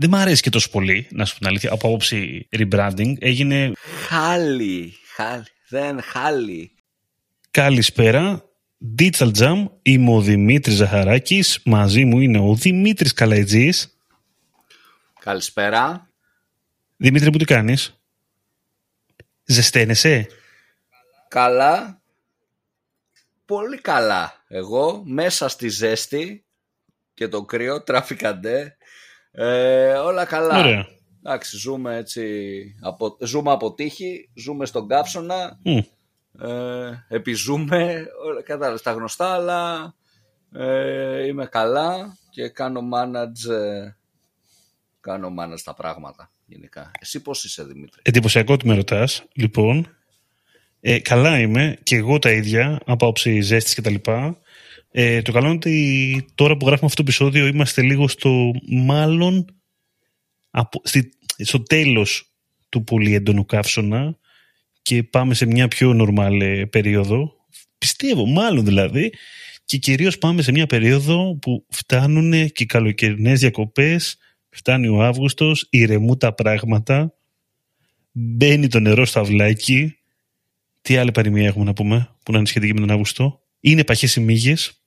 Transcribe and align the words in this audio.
δεν 0.00 0.10
μ' 0.10 0.14
αρέσει 0.14 0.42
και 0.42 0.50
τόσο 0.50 0.70
πολύ, 0.70 1.06
να 1.10 1.24
σου 1.24 1.32
πω 1.32 1.38
την 1.38 1.48
αλήθεια, 1.48 1.72
από 1.72 1.88
άποψη 1.88 2.48
rebranding. 2.52 3.14
Έγινε... 3.18 3.72
Χάλι, 4.08 4.94
χάλι, 5.14 5.44
δεν 5.68 6.02
χάλι. 6.02 6.74
Καλησπέρα. 7.50 8.44
Digital 8.98 9.30
Jam, 9.38 9.66
είμαι 9.82 10.12
ο 10.12 10.20
Δημήτρης 10.20 10.74
Ζαχαράκης, 10.74 11.60
μαζί 11.64 12.04
μου 12.04 12.20
είναι 12.20 12.38
ο 12.38 12.54
Δημήτρης 12.54 13.12
Καλαϊτζής. 13.12 13.98
Καλησπέρα. 15.20 16.10
Δημήτρη, 16.96 17.30
που 17.30 17.38
τι 17.38 17.44
κάνεις; 17.44 18.00
Ζεσταίνεσαι; 19.44 20.26
Καλά. 21.28 22.02
Πολύ 23.44 23.80
καλά. 23.80 24.44
Εγώ 24.48 25.02
μέσα 25.06 25.48
στη 25.48 25.68
ζέστη 25.68 26.44
και 27.14 27.28
το 27.28 27.44
κρύο, 27.44 27.82
τράφικαντε. 27.86 28.76
Ε, 29.32 29.92
όλα 29.92 30.24
καλά. 30.24 30.58
Ωραία. 30.58 30.86
Εντάξει, 31.24 31.56
ζούμε 31.56 31.96
έτσι, 31.96 32.24
από, 32.80 33.16
ζούμε 33.20 33.50
από 33.50 33.74
τύχη, 33.74 34.28
ζούμε 34.34 34.66
στον 34.66 34.88
κάψονα, 34.88 35.58
Mm. 35.64 35.80
ε, 36.48 36.92
επιζούμε, 37.08 38.06
όλα 38.26 38.42
κατάλαβες 38.42 38.82
τα 38.82 38.92
γνωστά, 38.92 39.32
αλλά 39.34 39.94
ε, 40.54 41.26
είμαι 41.26 41.46
καλά 41.46 42.16
και 42.30 42.48
κάνω 42.48 42.80
manage, 42.94 43.50
ε, 43.50 43.94
κάνω 45.00 45.34
manage 45.40 45.60
τα 45.64 45.74
πράγματα 45.74 46.30
γενικά. 46.46 46.90
Εσύ 47.00 47.20
πώς 47.22 47.44
είσαι 47.44 47.64
Δημήτρη; 47.64 48.00
Εντυπωσιακό 48.04 48.52
ότι 48.52 48.66
με 48.66 48.74
ρωτάς. 48.74 49.22
Λοιπόν, 49.32 49.96
ε, 50.80 51.00
καλά 51.00 51.40
είμαι 51.40 51.78
και 51.82 51.96
εγώ 51.96 52.18
τα 52.18 52.30
ίδια 52.30 52.74
από 52.80 52.92
άποψη 52.92 53.40
ζέστης 53.40 53.74
και 53.74 53.80
τα 53.82 53.90
λοιπά. 53.90 54.38
Ε, 54.92 55.22
το 55.22 55.32
καλό 55.32 55.46
είναι 55.46 55.54
ότι 55.54 56.26
τώρα 56.34 56.56
που 56.56 56.66
γράφουμε 56.66 56.90
αυτό 56.90 57.02
το 57.02 57.08
επεισόδιο 57.08 57.46
είμαστε 57.46 57.82
λίγο 57.82 58.08
στο 58.08 58.50
μάλλον 58.68 59.44
από, 60.50 60.80
στη, 60.84 61.12
στο 61.38 61.62
τέλος 61.62 62.32
του 62.68 62.84
πολύ 62.84 63.14
έντονου 63.14 63.44
καύσωνα 63.44 64.18
και 64.82 65.02
πάμε 65.02 65.34
σε 65.34 65.46
μια 65.46 65.68
πιο 65.68 65.92
νορμάλ 65.92 66.40
ε, 66.40 66.64
περίοδο. 66.64 67.32
Πιστεύω, 67.78 68.26
μάλλον 68.26 68.64
δηλαδή. 68.64 69.12
Και 69.64 69.76
κυρίως 69.76 70.18
πάμε 70.18 70.42
σε 70.42 70.52
μια 70.52 70.66
περίοδο 70.66 71.38
που 71.40 71.66
φτάνουν 71.68 72.30
και 72.30 72.62
οι 72.62 72.66
καλοκαιρινές 72.66 73.40
διακοπές, 73.40 74.18
φτάνει 74.48 74.88
ο 74.88 75.02
Αύγουστος, 75.02 75.66
ηρεμούν 75.70 76.18
τα 76.18 76.34
πράγματα, 76.34 77.14
μπαίνει 78.12 78.66
το 78.66 78.80
νερό 78.80 79.04
στα 79.04 79.20
αυλάκι. 79.20 79.94
Τι 80.82 80.96
άλλη 80.96 81.10
παροιμία 81.10 81.46
έχουμε 81.46 81.64
να 81.64 81.72
πούμε 81.72 82.16
που 82.24 82.32
να 82.32 82.38
είναι 82.38 82.46
σχετική 82.46 82.74
με 82.74 82.80
τον 82.80 82.90
Αύγουστο; 82.90 83.40
Είναι 83.60 83.84
παχές 83.84 84.16
οι 84.16 84.20
μύγες. 84.20 84.79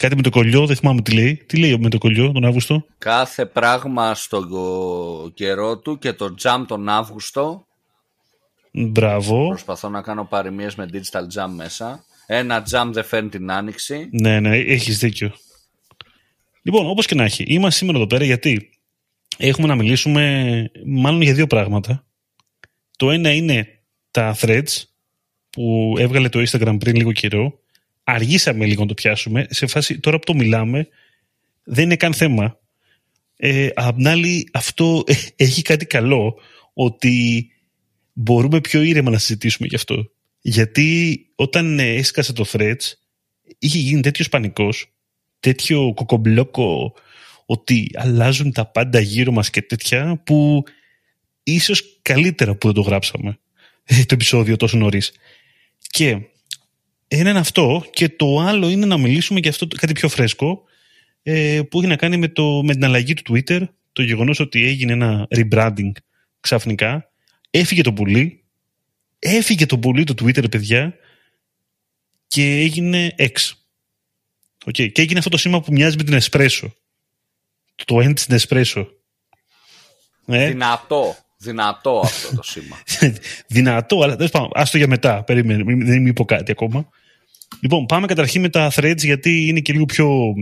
Κάτι 0.00 0.16
με 0.16 0.22
το 0.22 0.30
κολλιό, 0.30 0.66
δεν 0.66 0.76
θυμάμαι 0.76 1.02
τι 1.02 1.12
λέει. 1.12 1.36
Τι 1.36 1.58
λέει 1.58 1.78
με 1.78 1.88
το 1.88 1.98
κολλιό 1.98 2.32
τον 2.32 2.44
Αύγουστο; 2.44 2.86
Κάθε 2.98 3.46
πράγμα 3.46 4.14
στον 4.14 4.48
καιρό 5.34 5.78
του 5.78 5.98
και 5.98 6.12
το 6.12 6.34
jam 6.42 6.64
τον 6.68 6.88
Αύγουστο. 6.88 7.66
Μπράβο. 8.72 9.48
Προσπαθώ 9.48 9.88
να 9.88 10.02
κάνω 10.02 10.24
παροιμίες 10.24 10.74
με 10.74 10.88
digital 10.92 11.22
jam 11.38 11.50
μέσα. 11.54 12.04
Ένα 12.26 12.66
jam 12.70 12.90
δεν 12.92 13.04
φέρνει 13.04 13.28
την 13.28 13.50
άνοιξη. 13.50 14.08
Ναι, 14.12 14.40
ναι, 14.40 14.56
έχεις 14.56 14.98
δίκιο. 14.98 15.32
Λοιπόν, 16.62 16.86
όπως 16.86 17.06
και 17.06 17.14
να 17.14 17.24
έχει, 17.24 17.42
είμαστε 17.42 17.78
σήμερα 17.78 17.98
εδώ 17.98 18.06
πέρα 18.06 18.24
γιατί 18.24 18.70
έχουμε 19.36 19.66
να 19.66 19.74
μιλήσουμε 19.74 20.64
μάλλον 20.86 21.22
για 21.22 21.34
δύο 21.34 21.46
πράγματα. 21.46 22.04
Το 22.96 23.10
ένα 23.10 23.32
είναι 23.32 23.68
τα 24.10 24.36
threads 24.40 24.82
που 25.50 25.94
έβγαλε 25.98 26.28
το 26.28 26.42
Instagram 26.50 26.76
πριν 26.78 26.96
λίγο 26.96 27.12
καιρό. 27.12 27.58
Αργήσαμε 28.04 28.66
λίγο 28.66 28.80
να 28.80 28.88
το 28.88 28.94
πιάσουμε. 28.94 29.46
Σε 29.50 29.66
φάση 29.66 30.00
τώρα 30.00 30.18
που 30.18 30.24
το 30.24 30.34
μιλάμε 30.34 30.88
δεν 31.64 31.84
είναι 31.84 31.96
καν 31.96 32.14
θέμα. 32.14 32.58
Ε, 33.36 33.68
απ' 33.74 33.96
την 33.96 34.08
άλλη 34.08 34.48
αυτό 34.52 35.04
έχει 35.36 35.62
κάτι 35.62 35.86
καλό 35.86 36.38
ότι 36.72 37.46
μπορούμε 38.12 38.60
πιο 38.60 38.82
ήρεμα 38.82 39.10
να 39.10 39.18
συζητήσουμε 39.18 39.68
γι' 39.68 39.74
αυτό. 39.74 40.10
Γιατί 40.40 41.20
όταν 41.34 41.78
ε, 41.78 41.94
έσκασε 41.94 42.32
το 42.32 42.44
threads 42.52 42.92
είχε 43.58 43.78
γίνει 43.78 44.00
τέτοιος 44.00 44.28
πανικός, 44.28 44.92
τέτοιο 45.40 45.92
κοκομπλόκο 45.94 46.94
ότι 47.46 47.90
αλλάζουν 47.94 48.52
τα 48.52 48.66
πάντα 48.66 49.00
γύρω 49.00 49.32
μας 49.32 49.50
και 49.50 49.62
τέτοια 49.62 50.22
που 50.24 50.62
ίσως 51.42 51.98
καλύτερα 52.02 52.54
που 52.54 52.66
δεν 52.66 52.74
το 52.74 52.80
γράψαμε 52.80 53.38
ε, 53.84 54.04
το 54.04 54.14
επεισόδιο 54.14 54.56
τόσο 54.56 54.76
νωρίς. 54.76 55.12
Και 55.78 56.20
ένα 57.12 57.30
είναι 57.30 57.38
αυτό 57.38 57.84
και 57.92 58.08
το 58.08 58.38
άλλο 58.38 58.68
είναι 58.68 58.86
να 58.86 58.98
μιλήσουμε 58.98 59.40
για 59.40 59.50
αυτό 59.50 59.66
το- 59.66 59.76
κάτι 59.76 59.92
πιο 59.92 60.08
φρέσκο 60.08 60.62
ε, 61.22 61.60
που 61.70 61.78
έχει 61.78 61.88
να 61.88 61.96
κάνει 61.96 62.16
με, 62.16 62.28
το, 62.28 62.62
με 62.64 62.72
την 62.72 62.84
αλλαγή 62.84 63.14
του 63.14 63.22
Twitter, 63.32 63.62
το 63.92 64.02
γεγονός 64.02 64.40
ότι 64.40 64.64
έγινε 64.66 64.92
ένα 64.92 65.26
rebranding 65.36 65.90
ξαφνικά, 66.40 67.10
έφυγε 67.50 67.82
το 67.82 67.92
πουλί, 67.92 68.44
έφυγε 69.18 69.66
το 69.66 69.78
πουλί 69.78 70.04
του 70.04 70.14
Twitter 70.22 70.50
παιδιά 70.50 70.94
και 72.26 72.42
έγινε 72.60 73.14
X. 73.18 73.52
OK, 74.66 74.72
Και 74.72 74.92
έγινε 74.94 75.18
αυτό 75.18 75.30
το 75.30 75.36
σήμα 75.36 75.60
που 75.60 75.72
μοιάζει 75.72 75.96
με 75.96 76.02
την 76.04 76.18
Espresso. 76.20 76.70
Το 77.84 77.96
end 77.98 78.18
στην 78.18 78.38
Espresso. 78.40 78.86
Ε, 80.26 80.48
Δυνατό. 80.48 81.16
Δυνατό 81.36 82.00
αυτό 82.04 82.36
το 82.36 82.42
σήμα. 82.42 82.82
δυνατό, 83.48 84.00
αλλά 84.02 84.16
τέλος 84.16 84.30
πάντων, 84.30 84.50
άστο 84.54 84.76
για 84.76 84.86
μετά. 84.88 85.22
Περίμενε, 85.22 85.64
μην- 85.64 85.86
δεν 85.86 86.02
μην 86.02 86.14
πω 86.14 86.24
κάτι 86.24 86.50
ακόμα. 86.50 86.88
Λοιπόν, 87.60 87.86
πάμε 87.86 88.06
καταρχήν 88.06 88.40
με 88.40 88.48
τα 88.48 88.72
threads 88.74 89.02
γιατί 89.02 89.46
είναι 89.46 89.60
και 89.60 89.72
λίγο 89.72 89.84
πιο, 89.84 90.34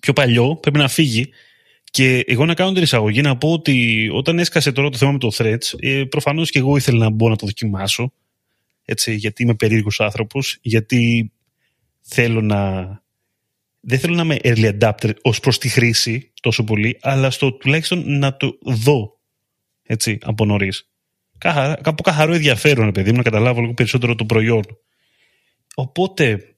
πιο 0.00 0.12
παλιό, 0.12 0.56
πρέπει 0.56 0.78
να 0.78 0.88
φύγει. 0.88 1.28
Και 1.90 2.24
εγώ 2.26 2.44
να 2.44 2.54
κάνω 2.54 2.72
την 2.72 2.82
εισαγωγή 2.82 3.20
να 3.20 3.36
πω 3.36 3.52
ότι 3.52 4.08
όταν 4.12 4.38
έσκασε 4.38 4.72
τώρα 4.72 4.88
το 4.88 4.96
θέμα 4.96 5.12
με 5.12 5.18
το 5.18 5.30
threads, 5.32 5.74
ε, 5.78 6.04
προφανώς 6.04 6.50
και 6.50 6.58
εγώ 6.58 6.76
ήθελα 6.76 6.98
να 6.98 7.10
μπω 7.10 7.28
να 7.28 7.36
το 7.36 7.46
δοκιμάσω. 7.46 8.12
Έτσι, 8.84 9.14
γιατί 9.14 9.42
είμαι 9.42 9.54
περίεργος 9.54 10.00
άνθρωπος, 10.00 10.58
γιατί 10.60 11.32
θέλω 12.00 12.40
να. 12.40 12.86
Δεν 13.80 13.98
θέλω 13.98 14.14
να 14.14 14.22
είμαι 14.22 14.36
early 14.42 14.78
adapter 14.78 15.12
ως 15.22 15.40
προς 15.40 15.58
τη 15.58 15.68
χρήση 15.68 16.32
τόσο 16.40 16.64
πολύ, 16.64 16.98
αλλά 17.00 17.30
στο 17.30 17.52
τουλάχιστον 17.52 18.18
να 18.18 18.36
το 18.36 18.58
δω 18.62 19.18
έτσι, 19.82 20.18
από 20.22 20.44
νωρίς. 20.44 20.88
Από 21.82 22.02
καθαρό 22.02 22.32
ενδιαφέρον, 22.32 22.84
ρε 22.84 22.92
παιδί 22.92 23.10
μου, 23.10 23.16
να 23.16 23.22
καταλάβω 23.22 23.60
λίγο 23.60 23.74
περισσότερο 23.74 24.14
το 24.14 24.24
προϊόν. 24.24 24.62
Οπότε, 25.78 26.54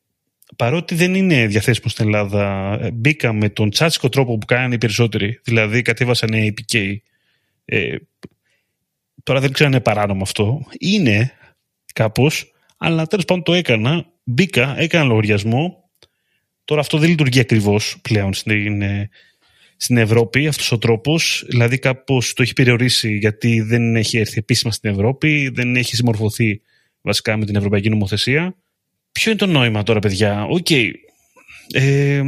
παρότι 0.57 0.95
δεν 0.95 1.15
είναι 1.15 1.47
διαθέσιμο 1.47 1.89
στην 1.89 2.07
Ελλάδα, 2.07 2.73
ε, 2.81 2.91
μπήκα 2.91 3.33
με 3.33 3.49
τον 3.49 3.71
τσάτσικο 3.71 4.09
τρόπο 4.09 4.39
που 4.39 4.47
κάνανε 4.47 4.75
οι 4.75 4.79
περισσότεροι. 4.79 5.41
Δηλαδή, 5.45 5.83
κατέβασαν 5.83 6.31
APK. 6.33 6.97
Ε, 7.65 7.97
τώρα 9.23 9.41
δεν 9.41 9.53
ξέρω 9.53 9.69
αν 9.69 9.75
είναι 9.75 9.83
παράνομο 9.83 10.23
αυτό. 10.23 10.67
Είναι 10.79 11.33
κάπως, 11.93 12.53
αλλά 12.77 13.07
τέλος 13.07 13.25
πάντων 13.25 13.43
το 13.43 13.55
έκανα. 13.55 14.07
Μπήκα, 14.25 14.75
έκανα 14.79 15.05
λογαριασμό. 15.05 15.91
Τώρα 16.65 16.81
αυτό 16.81 16.99
δεν 16.99 17.09
λειτουργεί 17.09 17.41
ακριβώς 17.41 17.99
πλέον 18.03 18.35
στην, 18.35 18.83
ε, 18.83 19.09
στην 19.77 19.97
Ευρώπη 19.97 20.47
αυτός 20.47 20.73
ο 20.73 20.79
τρόπος, 20.79 21.45
δηλαδή 21.49 21.79
κάπως 21.79 22.33
το 22.33 22.43
έχει 22.43 22.53
περιορίσει 22.53 23.17
γιατί 23.17 23.61
δεν 23.61 23.97
έχει 23.97 24.19
έρθει 24.19 24.39
επίσημα 24.39 24.73
στην 24.73 24.91
Ευρώπη, 24.91 25.49
δεν 25.49 25.77
έχει 25.77 25.97
συμμορφωθεί 25.97 26.61
βασικά 27.01 27.37
με 27.37 27.45
την 27.45 27.57
Ευρωπαϊκή 27.57 27.89
Νομοθεσία. 27.89 28.55
Ποιο 29.13 29.31
είναι 29.31 29.41
το 29.41 29.47
νόημα 29.47 29.83
τώρα 29.83 29.99
παιδιά, 29.99 30.45
οκ, 30.45 30.71
ε, 31.73 32.23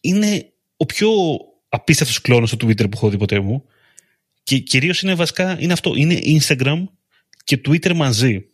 είναι 0.00 0.52
ο 0.76 0.86
πιο 0.86 1.10
απίστευτος 1.68 2.20
κλώνος 2.20 2.56
του 2.56 2.66
Twitter 2.66 2.82
που 2.90 2.90
έχω 2.96 3.08
δει 3.08 3.16
ποτέ 3.16 3.40
μου 3.40 3.64
και 4.42 4.58
κυρίως 4.58 5.02
είναι 5.02 5.14
βασικά, 5.14 5.56
είναι 5.60 5.72
αυτό, 5.72 5.92
είναι 5.96 6.18
Instagram 6.24 6.84
και 7.44 7.60
Twitter 7.68 7.94
μαζί. 7.94 8.46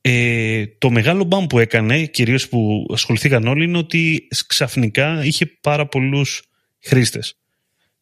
Ε, 0.00 0.66
το 0.66 0.90
μεγάλο 0.90 1.24
μπαμ 1.24 1.46
που 1.46 1.58
έκανε, 1.58 2.06
κυρίως 2.06 2.48
που 2.48 2.86
ασχοληθήκαν 2.92 3.46
όλοι, 3.46 3.64
είναι 3.64 3.78
ότι 3.78 4.28
ξαφνικά 4.46 5.24
είχε 5.24 5.46
πάρα 5.46 5.86
πολλούς 5.86 6.42
χρήστες. 6.80 7.38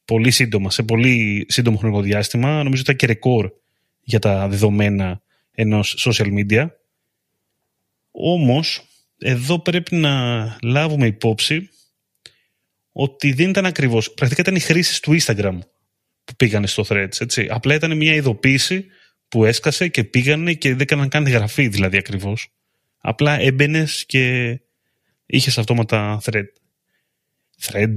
Πολύ 0.05 0.31
σύντομα, 0.31 0.71
σε 0.71 0.83
πολύ 0.83 1.47
σύντομο 1.49 1.77
χρονικό 1.77 2.01
διάστημα. 2.01 2.49
Νομίζω 2.49 2.71
ότι 2.71 2.81
ήταν 2.81 2.97
και 2.97 3.07
ρεκόρ 3.07 3.51
για 4.01 4.19
τα 4.19 4.49
δεδομένα 4.49 5.23
ενός 5.53 6.07
social 6.09 6.29
media. 6.39 6.67
Όμως, 8.19 8.83
εδώ 9.19 9.59
πρέπει 9.59 9.95
να 9.97 10.59
λάβουμε 10.63 11.07
υπόψη 11.07 11.69
ότι 12.93 13.33
δεν 13.33 13.49
ήταν 13.49 13.67
ακριβώς. 13.67 14.13
Πρακτικά 14.15 14.41
ήταν 14.41 14.55
οι 14.55 14.61
χρήσεις 14.61 15.01
του 15.01 15.17
Instagram 15.21 15.59
που 16.25 16.35
πήγανε 16.37 16.67
στο 16.67 16.85
Threads. 16.89 17.21
Έτσι. 17.21 17.47
Απλά 17.51 17.75
ήταν 17.75 17.97
μια 17.97 18.15
ειδοποίηση 18.15 18.87
που 19.29 19.45
έσκασε 19.45 19.89
και 19.89 20.05
πήγανε 20.05 20.55
και 20.55 20.69
δεν 20.69 20.81
έκαναν 20.81 21.09
καν 21.09 21.27
γραφή 21.27 21.69
δηλαδή 21.69 21.97
ακριβώς. 21.97 22.49
Απλά 22.99 23.41
έμπαινες 23.41 24.07
και 24.07 24.57
είχες 25.27 25.59
αυτόματα 25.59 26.21
thread. 26.25 26.47
Thread; 27.61 27.95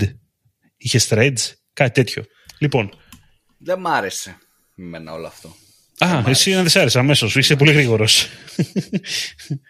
Είχες 0.77 1.07
threads; 1.09 1.53
Κάτι 1.73 1.91
τέτοιο. 1.91 2.23
Λοιπόν. 2.57 2.91
Δεν 3.57 3.79
μ' 3.79 3.87
άρεσε 3.87 4.37
εμένα 4.77 5.13
όλο 5.13 5.27
αυτό. 5.27 5.55
Α, 5.97 6.23
εσύ 6.27 6.51
να 6.51 6.61
δεν 6.61 6.69
σ' 6.69 6.75
άρεσε 6.75 6.99
αμέσως. 6.99 7.35
Είσαι 7.35 7.55
πολύ 7.55 7.71
γρήγορος. 7.71 8.27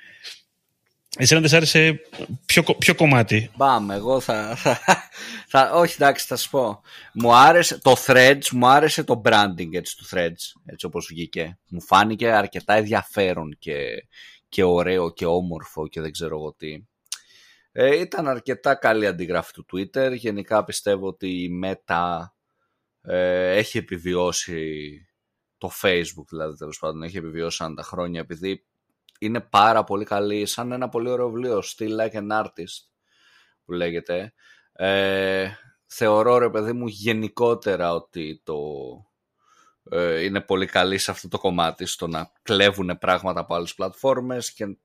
Εσένα 1.21 1.39
δεν 1.39 1.49
σ' 1.49 1.53
άρεσε 1.53 2.01
ποιο, 2.45 2.63
ποιο 2.63 2.95
κομμάτι; 2.95 3.51
Πάμε, 3.57 3.95
εγώ 3.95 4.19
θα, 4.19 4.55
θα, 4.55 4.79
θα, 5.47 5.71
Όχι, 5.73 5.95
εντάξει, 5.99 6.25
θα 6.25 6.35
σου 6.35 6.49
πω. 6.49 6.81
Μου 7.13 7.35
άρεσε 7.35 7.79
το 7.79 7.95
Threads, 8.05 8.47
μου 8.51 8.67
άρεσε 8.67 9.03
το 9.03 9.21
branding 9.25 9.73
έτσι, 9.73 9.97
του 9.97 10.05
Threads, 10.11 10.61
έτσι 10.65 10.85
όπως 10.85 11.07
βγήκε. 11.09 11.59
Μου 11.69 11.81
φάνηκε 11.81 12.31
αρκετά 12.31 12.73
ενδιαφέρον 12.73 13.55
και, 13.59 14.07
και 14.49 14.63
ωραίο 14.63 15.13
και 15.13 15.25
όμορφο 15.25 15.87
και 15.87 16.01
δεν 16.01 16.11
ξέρω 16.11 16.35
εγώ 16.35 16.53
τι. 16.53 16.83
Ε, 17.71 17.99
ήταν 17.99 18.27
αρκετά 18.27 18.75
καλή 18.75 19.07
αντιγράφη 19.07 19.51
του 19.53 19.65
Twitter. 19.73 20.11
Γενικά 20.15 20.63
πιστεύω 20.63 21.07
ότι 21.07 21.27
η 21.27 21.49
Meta 21.63 22.17
ε, 23.01 23.57
έχει 23.57 23.77
επιβιώσει 23.77 24.91
το 25.57 25.71
Facebook 25.81 26.27
δηλαδή 26.29 26.57
τέλος 26.57 26.79
πάντων 26.79 27.03
έχει 27.03 27.17
επιβιώσει 27.17 27.63
αν 27.63 27.75
τα 27.75 27.83
χρόνια 27.83 28.19
επειδή 28.19 28.65
είναι 29.19 29.39
πάρα 29.39 29.83
πολύ 29.83 30.05
καλή 30.05 30.45
σαν 30.45 30.71
ένα 30.71 30.89
πολύ 30.89 31.09
ωραίο 31.09 31.29
βιβλίο 31.29 31.63
Still 31.63 31.99
Like 31.99 32.13
an 32.13 32.43
Artist 32.43 32.87
που 33.65 33.71
λέγεται. 33.71 34.33
Ε, 34.71 35.49
θεωρώ 35.85 36.37
ρε 36.37 36.49
παιδί 36.49 36.73
μου 36.73 36.87
γενικότερα 36.87 37.93
ότι 37.93 38.41
το 38.43 38.57
ε, 39.89 40.23
είναι 40.23 40.41
πολύ 40.41 40.65
καλή 40.65 40.97
σε 40.97 41.11
αυτό 41.11 41.27
το 41.27 41.37
κομμάτι 41.37 41.85
στο 41.85 42.07
να 42.07 42.31
κλέβουν 42.41 42.97
πράγματα 42.99 43.39
από 43.39 43.55
άλλες 43.55 43.75
πλατφόρμες 43.75 44.53
και 44.53 44.77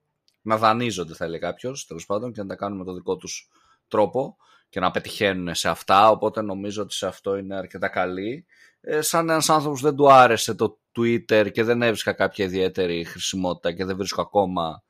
να 0.43 0.57
δανείζονται 0.57 1.15
θα 1.15 1.25
έλεγε 1.25 1.47
κάποιος, 1.47 1.87
τέλος 1.87 2.07
πάντων 2.07 2.33
και 2.33 2.43
να 2.43 2.49
τα 2.49 2.57
κάνουν 2.57 2.79
με 2.79 2.85
το 2.85 2.95
δικό 2.95 3.17
τους 3.17 3.49
τρόπο 3.89 4.37
και 4.69 4.81
να 4.81 4.91
πετυχαίνουν 4.91 5.55
σε 5.55 5.69
αυτά. 5.69 6.11
Οπότε 6.11 6.43
νομίζω 6.43 6.83
ότι 6.83 6.95
σε 6.95 7.07
αυτό 7.07 7.37
είναι 7.37 7.57
αρκετά 7.57 7.89
καλή. 7.89 8.47
Ε, 8.81 9.01
σαν 9.01 9.29
ένας 9.29 9.51
άνθρωπος 9.51 9.81
δεν 9.81 9.97
του 9.97 10.13
άρεσε 10.13 10.55
το 10.55 10.79
Twitter 10.97 11.51
και 11.53 11.63
δεν 11.63 11.83
έβρισκα 11.83 12.13
κάποια 12.13 12.45
ιδιαίτερη 12.45 13.05
χρησιμότητα 13.05 13.73
και 13.73 13.85
δεν 13.85 13.97
βρίσκω 13.97 14.23
ακόμα 14.23 14.83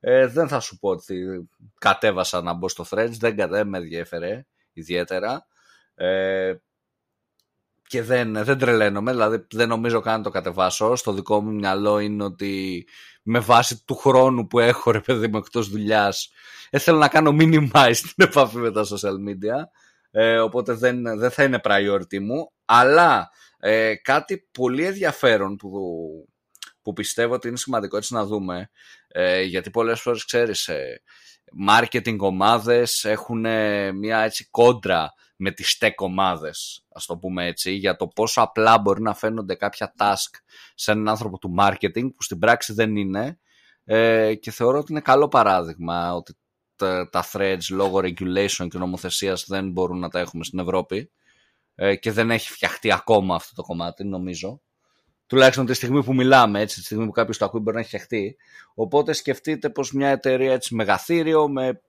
ε, 0.00 0.26
δεν 0.26 0.48
θα 0.48 0.60
σου 0.60 0.78
πω 0.78 0.88
ότι 0.88 1.48
κατέβασα 1.78 2.42
να 2.42 2.52
μπω 2.52 2.68
στο 2.68 2.84
Threads 2.90 3.12
δεν, 3.18 3.36
δεν 3.48 3.68
με 3.68 3.78
ενδιαφέρε 3.78 4.46
ιδιαίτερα 4.72 5.46
ε, 5.94 6.54
και 7.88 8.02
δεν, 8.02 8.44
δεν 8.44 8.58
τρελαίνομαι, 8.58 9.10
δηλαδή 9.10 9.46
δεν 9.52 9.68
νομίζω 9.68 10.00
καν 10.00 10.16
να 10.16 10.22
το 10.22 10.30
κατεβάσω. 10.30 10.96
Στο 10.96 11.12
δικό 11.12 11.40
μου 11.40 11.54
μυαλό 11.54 11.98
είναι 11.98 12.24
ότι 12.24 12.86
με 13.22 13.38
βάση 13.38 13.84
του 13.84 13.94
χρόνου 13.94 14.46
που 14.46 14.58
έχω 14.58 14.90
ρε 14.90 15.00
παιδί 15.00 15.28
μου 15.28 15.36
εκτός 15.36 15.68
δουλειάς 15.68 16.30
ε, 16.70 16.78
θέλω 16.78 16.98
να 16.98 17.08
κάνω 17.08 17.36
minimize 17.40 17.96
την 17.96 18.26
επαφή 18.26 18.56
με 18.56 18.72
τα 18.72 18.84
social 18.84 19.28
media 19.28 19.62
ε, 20.10 20.38
οπότε 20.38 20.72
δεν, 20.72 21.18
δεν 21.18 21.30
θα 21.30 21.42
είναι 21.42 21.60
priority 21.64 22.18
μου 22.20 22.52
αλλά 22.64 23.30
ε, 23.58 23.94
κάτι 23.94 24.48
πολύ 24.52 24.84
ενδιαφέρον 24.84 25.56
που, 25.56 25.70
που 26.82 26.92
πιστεύω 26.92 27.34
ότι 27.34 27.48
είναι 27.48 27.56
σημαντικό 27.56 27.96
έτσι 27.96 28.14
να 28.14 28.24
δούμε, 28.24 28.70
ε, 29.08 29.42
γιατί 29.42 29.70
πολλές 29.70 30.00
φορές 30.00 30.24
ξέρεις, 30.24 30.68
ε, 30.68 31.02
marketing 31.68 32.18
ομάδες 32.18 33.04
έχουν 33.04 33.40
μια 33.94 34.18
έτσι 34.18 34.48
κόντρα 34.50 35.12
με 35.36 35.50
τις 35.50 35.78
tech 35.80 35.94
ομάδες, 35.96 36.84
ας 36.92 37.06
το 37.06 37.16
πούμε 37.16 37.46
έτσι, 37.46 37.72
για 37.72 37.96
το 37.96 38.08
πόσο 38.08 38.40
απλά 38.40 38.78
μπορεί 38.78 39.02
να 39.02 39.14
φαίνονται 39.14 39.54
κάποια 39.54 39.94
task 39.98 40.40
σε 40.74 40.90
έναν 40.90 41.08
άνθρωπο 41.08 41.38
του 41.38 41.54
marketing 41.58 42.14
που 42.14 42.22
στην 42.22 42.38
πράξη 42.38 42.72
δεν 42.72 42.96
είναι. 42.96 43.38
Ε, 43.84 44.34
και 44.34 44.50
θεωρώ 44.50 44.78
ότι 44.78 44.92
είναι 44.92 45.00
καλό 45.00 45.28
παράδειγμα 45.28 46.14
ότι 46.14 46.36
τα, 46.76 47.08
τα 47.10 47.24
threads 47.32 47.66
λόγω 47.70 47.98
regulation 47.98 48.68
και 48.70 48.78
νομοθεσίας 48.78 49.44
δεν 49.48 49.70
μπορούν 49.70 49.98
να 49.98 50.08
τα 50.08 50.18
έχουμε 50.18 50.44
στην 50.44 50.58
Ευρώπη. 50.58 50.96
ε, 50.96 51.08
και 52.00 52.12
δεν 52.12 52.30
έχει 52.30 52.52
φτιαχτεί 52.52 52.92
ακόμα 52.92 53.34
αυτό 53.34 53.54
το 53.54 53.62
κομμάτι, 53.62 54.04
νομίζω. 54.04 54.60
Τουλάχιστον 55.26 55.66
τη 55.66 55.74
στιγμή 55.74 56.04
που 56.04 56.14
μιλάμε, 56.14 56.60
έτσι, 56.60 56.78
τη 56.78 56.84
στιγμή 56.84 57.06
που 57.06 57.10
κάποιος 57.10 57.38
το 57.38 57.44
ακούει 57.44 57.60
μπορεί 57.60 57.74
να 57.74 57.80
έχει 57.80 57.88
φτιαχτεί. 57.88 58.36
Οπότε 58.74 59.12
σκεφτείτε 59.12 59.70
πως 59.70 59.92
μια 59.92 60.08
εταιρεία 60.08 60.52
έτσι 60.52 60.74
μεγαθύριο 60.74 61.48
με 61.48 61.80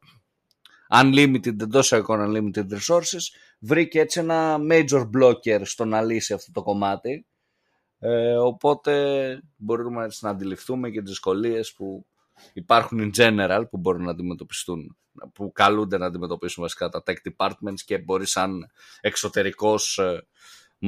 unlimited, 0.89 1.61
εντό 1.61 1.79
εικόνα 1.97 2.27
unlimited 2.27 2.65
resources, 2.71 3.21
βρήκε 3.59 3.99
έτσι 3.99 4.19
ένα 4.19 4.57
major 4.71 5.09
blocker 5.17 5.61
στο 5.63 5.85
να 5.85 6.01
λύσει 6.01 6.33
αυτό 6.33 6.51
το 6.51 6.63
κομμάτι. 6.63 7.25
Ε, 7.99 8.35
οπότε 8.35 9.41
μπορούμε 9.55 10.03
έτσι 10.05 10.25
να 10.25 10.29
αντιληφθούμε 10.29 10.89
και 10.89 10.99
τις 10.99 11.09
δυσκολίες 11.09 11.73
που 11.73 12.05
υπάρχουν 12.53 13.11
in 13.13 13.19
general 13.19 13.63
που 13.69 13.77
μπορούν 13.77 14.03
να 14.03 14.11
αντιμετωπιστούν 14.11 14.97
που 15.33 15.51
καλούνται 15.51 15.97
να 15.97 16.05
αντιμετωπίσουν 16.05 16.63
βασικά 16.63 16.89
τα 16.89 17.03
tech 17.05 17.15
departments 17.31 17.79
και 17.85 17.97
μπορείς 17.97 18.31
σαν 18.31 18.71
εξωτερικός 19.01 19.97
ε, 19.97 20.27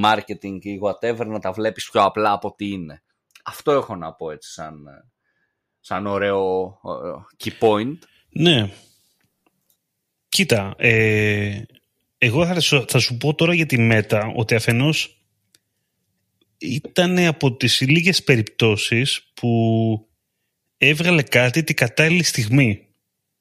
marketing 0.04 0.57
ή 0.62 0.80
whatever 0.83 1.25
να 1.25 1.39
τα 1.39 1.51
βλέπεις 1.51 1.89
πιο 1.89 2.01
απλά 2.01 2.31
από 2.31 2.54
τι 2.56 2.68
είναι. 2.68 3.04
Αυτό 3.44 3.72
έχω 3.72 3.95
να 3.95 4.13
πω 4.13 4.31
έτσι 4.31 4.51
σαν, 4.51 4.88
ε, 4.88 5.12
σαν 5.80 6.07
ωραίο 6.07 6.74
key 7.44 7.51
point. 7.60 7.98
Ναι. 8.30 8.72
Κοίτα, 10.30 10.74
ε, 10.77 11.62
εγώ 12.18 12.45
θα 12.45 12.60
σου, 12.60 12.86
θα 12.88 13.00
σου 13.00 13.18
πω 13.18 13.36
τώρα 13.36 13.54
για 13.54 13.66
τη 13.66 13.77
ΜΕΤΑ 13.77 14.31
ότι 14.36 14.56
αφενός 14.56 15.22
ήταν 16.57 17.18
από 17.18 17.56
τις 17.56 17.81
λίγες 17.81 18.24
περιπτώσεις 18.24 19.31
που 19.34 19.50
έβγαλε 20.77 21.24
κάτι 21.24 21.63
την 21.63 21.75
κατάλληλη 21.75 22.24
στιγμή. 22.24 22.90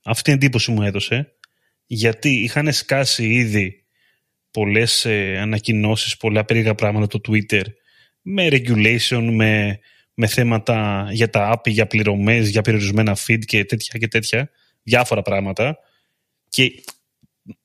Αυτή 0.05 0.23
την 0.23 0.33
εντύπωση 0.33 0.71
μου 0.71 0.83
έδωσε. 0.83 1.35
Γιατί 1.87 2.29
είχαν 2.29 2.73
σκάσει 2.73 3.33
ήδη 3.33 3.85
πολλές 4.51 5.05
ε, 5.05 5.39
ανακοινώσεις, 5.39 6.17
πολλά 6.17 6.45
περίεργα 6.45 6.75
πράγματα 6.75 7.07
το 7.07 7.21
Twitter 7.29 7.63
με 8.23 8.49
regulation, 8.51 9.29
με, 9.33 9.81
με 10.15 10.27
θέματα 10.27 11.09
για 11.11 11.31
τα 11.31 11.55
app, 11.55 11.69
για 11.71 11.87
πληρωμές, 11.87 12.49
για 12.49 12.63
περιορισμένα 12.63 13.17
feed 13.27 13.45
και 13.45 13.65
τέτοια 13.65 13.99
και 13.99 14.09
τέτοια. 14.09 14.51
Διάφορα 14.83 15.23
πράγματα. 15.23 15.79
Και 16.49 16.83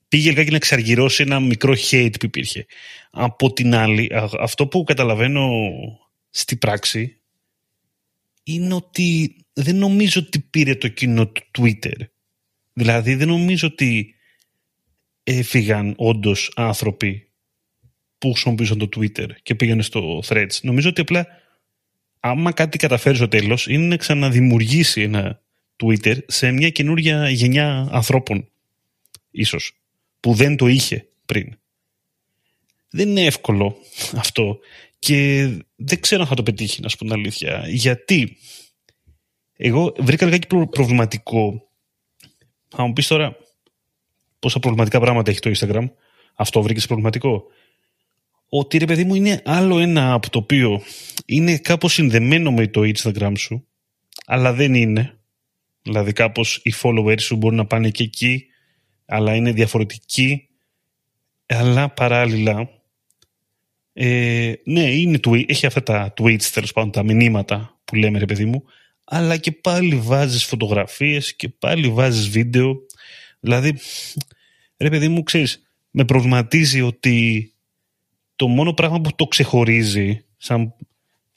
πήγε 0.08 0.30
λιγάκι 0.30 0.50
να 0.50 0.56
εξαργυρώσει 0.56 1.24
ένα 1.24 1.40
μικρό 1.40 1.74
hate 1.92 2.20
που 2.20 2.26
υπήρχε. 2.26 2.66
Από 3.12 3.54
την 3.54 3.76
άλλη, 3.76 4.12
αυτό 4.40 4.68
που 4.68 4.84
καταλαβαίνω 4.84 5.50
στη 6.30 6.56
πράξη 6.58 7.20
είναι 8.44 8.74
ότι 8.74 9.36
δεν 9.54 9.76
νομίζω 9.76 10.22
ότι 10.26 10.40
πήρε 10.40 10.76
το 10.76 10.88
κοινό 10.88 11.28
του 11.28 11.44
Twitter. 11.58 12.06
Δηλαδή 12.78 13.16
δεν 13.16 13.28
νομίζω 13.28 13.68
ότι 13.68 14.16
έφυγαν 15.24 15.94
όντως 15.98 16.52
άνθρωποι 16.56 17.30
που 18.18 18.32
χρησιμοποιούσαν 18.32 18.78
το 18.78 18.90
Twitter 18.96 19.30
και 19.44 19.56
πήγαν 19.56 19.82
στο 19.82 20.24
Threads. 20.26 20.62
Νομίζω 20.62 20.90
ότι 20.90 21.02
απλά 21.02 21.28
άμα 22.20 22.52
κάτι 22.52 22.78
καταφέρεις 22.78 23.18
στο 23.18 23.28
τέλος 23.28 23.68
είναι 23.68 23.86
να 23.86 23.98
ξαναδημιουργήσει 23.98 25.02
ένα 25.02 25.42
Twitter 25.84 26.18
σε 26.28 26.52
μια 26.52 26.70
καινούργια 26.70 27.30
γενιά 27.30 27.88
ανθρώπων 27.92 28.50
ίσως 29.32 29.72
που 30.20 30.34
δεν 30.34 30.56
το 30.56 30.68
είχε 30.68 31.08
πριν. 31.26 31.58
Δεν 32.90 33.10
είναι 33.10 33.26
εύκολο 33.26 33.78
αυτό 34.16 34.60
και 35.00 35.50
δεν 35.76 36.00
ξέρω 36.00 36.22
αν 36.22 36.28
θα 36.28 36.36
το 36.36 36.44
πετύχει 36.44 36.82
να 36.82 36.90
σου 36.90 36.98
πω 36.98 37.04
την 37.04 37.14
αλήθεια. 37.14 37.66
Γιατί 37.68 38.38
εγώ 39.54 39.96
βρήκα 39.98 40.26
λιγάκι 40.26 40.48
προβληματικό. 40.48 41.65
Θα 42.76 42.86
μου 42.86 42.94
πεις 42.94 43.08
τώρα 43.08 43.38
πόσα 44.40 44.60
προβληματικά 44.60 45.00
πράγματα 45.00 45.32
έχει 45.32 45.40
το 45.40 45.52
Instagram. 45.56 45.90
Αυτό 46.36 46.62
βρήκες 46.62 46.86
προβληματικό. 46.86 47.44
Ότι 48.50 48.78
ρε 48.78 48.86
παιδί 48.86 49.04
μου 49.04 49.16
είναι 49.16 49.42
άλλο 49.46 49.80
ένα 49.80 50.14
από 50.14 50.30
το 50.30 50.38
οποίο 50.38 50.82
είναι 51.26 51.58
κάπως 51.58 51.94
συνδεμένο 51.94 52.52
με 52.52 52.68
το 52.68 52.82
Instagram 52.82 53.34
σου, 53.38 53.68
αλλά 54.26 54.54
δεν 54.54 54.74
είναι. 54.74 55.20
Δηλαδή 55.82 56.14
κάπως 56.14 56.60
οι 56.64 56.74
followers 56.82 57.22
σου 57.22 57.36
μπορούν 57.36 57.58
να 57.58 57.66
πάνε 57.66 57.90
και 57.90 58.04
εκεί, 58.04 58.46
αλλά 59.06 59.36
είναι 59.36 59.52
διαφορετικοί. 59.52 60.48
Αλλά 61.46 61.90
παράλληλα, 61.90 62.70
ε, 63.94 64.54
ναι, 64.64 64.92
είναι, 64.92 65.20
έχει 65.48 65.66
αυτά 65.66 65.84
τα 65.84 66.14
tweets, 66.18 66.44
τέλος 66.44 66.74
πάντων, 66.74 66.92
τα 66.92 67.04
μηνύματα 67.04 67.80
που 67.86 67.96
λέμε 67.96 68.20
ρε 68.20 68.26
παιδί 68.26 68.46
μου, 68.46 68.64
αλλά 69.06 69.38
και 69.38 69.52
πάλι 69.52 69.96
βάζεις 69.96 70.44
φωτογραφίες 70.44 71.36
και 71.36 71.50
πάλι 71.50 71.90
βάζεις 71.90 72.30
βίντεο. 72.30 72.76
Δηλαδή, 73.40 73.78
ρε 74.78 74.90
παιδί 74.90 75.08
μου, 75.08 75.24
ξέρεις, 75.24 75.64
με 75.92 76.06
προβληματίζει 76.06 76.82
ότι 76.82 77.50
το 78.36 78.48
μόνο 78.48 78.74
πράγμα 78.74 79.02
που 79.02 79.16
το 79.16 79.26
ξεχωρίζει 79.26 80.26
σαν 80.38 80.74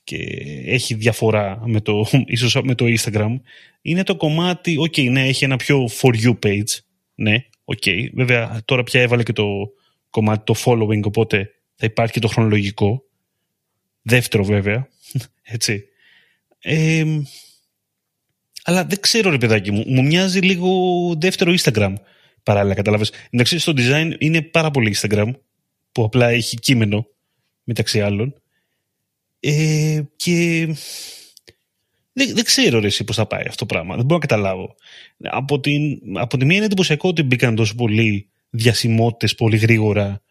και 0.05 0.17
έχει 0.65 0.95
διαφορά 0.95 1.63
με 1.67 1.81
το, 1.81 2.07
ίσως 2.27 2.61
με 2.63 2.75
το 2.75 2.85
Instagram 2.89 3.41
είναι 3.83 4.03
το 4.03 4.17
κομμάτι, 4.17 4.77
ok, 4.81 5.11
ναι, 5.11 5.27
έχει 5.27 5.45
ένα 5.45 5.57
πιο 5.57 5.89
for 6.01 6.15
you 6.23 6.39
page, 6.47 6.79
ναι, 7.15 7.45
ok, 7.65 8.11
βέβαια 8.13 8.61
τώρα 8.65 8.83
πια 8.83 9.01
έβαλε 9.01 9.23
και 9.23 9.33
το 9.33 9.47
κομμάτι 10.11 10.45
το 10.45 10.55
following, 10.65 11.03
οπότε 11.03 11.51
θα 11.75 11.87
υπάρχει 11.87 12.13
και 12.13 12.21
το 12.21 12.29
χρονολογικό, 12.29 13.03
δεύτερο 14.03 14.45
βέβαια, 14.45 14.89
έτσι. 15.43 15.85
Ε, 16.59 17.05
αλλά 18.65 18.85
δεν 18.85 19.01
ξέρω 19.01 19.31
ρε 19.31 19.39
παιδάκι 19.39 19.71
μου, 19.71 19.85
μου 19.87 20.03
μοιάζει 20.03 20.41
λίγο 20.41 20.71
δεύτερο 21.19 21.55
Instagram 21.59 21.95
παράλληλα, 22.43 22.75
κατάλαβες. 22.75 23.13
Εντάξει, 23.31 23.59
στο 23.59 23.73
design 23.77 24.15
είναι 24.19 24.43
πάρα 24.43 24.71
πολύ 24.71 24.97
Instagram, 25.01 25.31
που 25.93 26.03
απλά 26.03 26.29
έχει 26.29 26.57
κείμενο, 26.57 27.07
μεταξύ 27.65 28.01
άλλων. 28.01 28.35
Ε, 29.41 30.01
και 30.17 30.67
δεν, 32.13 32.35
δεν 32.35 32.45
ξέρω 32.45 32.79
ρε, 32.81 32.87
εσύ 32.87 33.05
πώς 33.05 33.17
θα 33.17 33.27
πάει 33.27 33.45
αυτό 33.47 33.57
το 33.57 33.67
πράγμα. 33.67 33.97
Δεν 33.97 34.05
μπορώ 34.05 34.21
να 34.21 34.27
καταλάβω. 34.27 34.75
Από, 35.23 35.61
την, 35.61 36.01
από 36.15 36.37
τη 36.37 36.45
μία 36.45 36.57
είναι 36.57 36.65
εντυπωσιακό 36.65 37.09
ότι 37.09 37.23
μπήκαν 37.23 37.55
τόσο 37.55 37.75
πολλοί 37.75 38.29
διασημότητε 38.51 39.35
πολύ 39.35 39.57
γρήγορα 39.57 40.23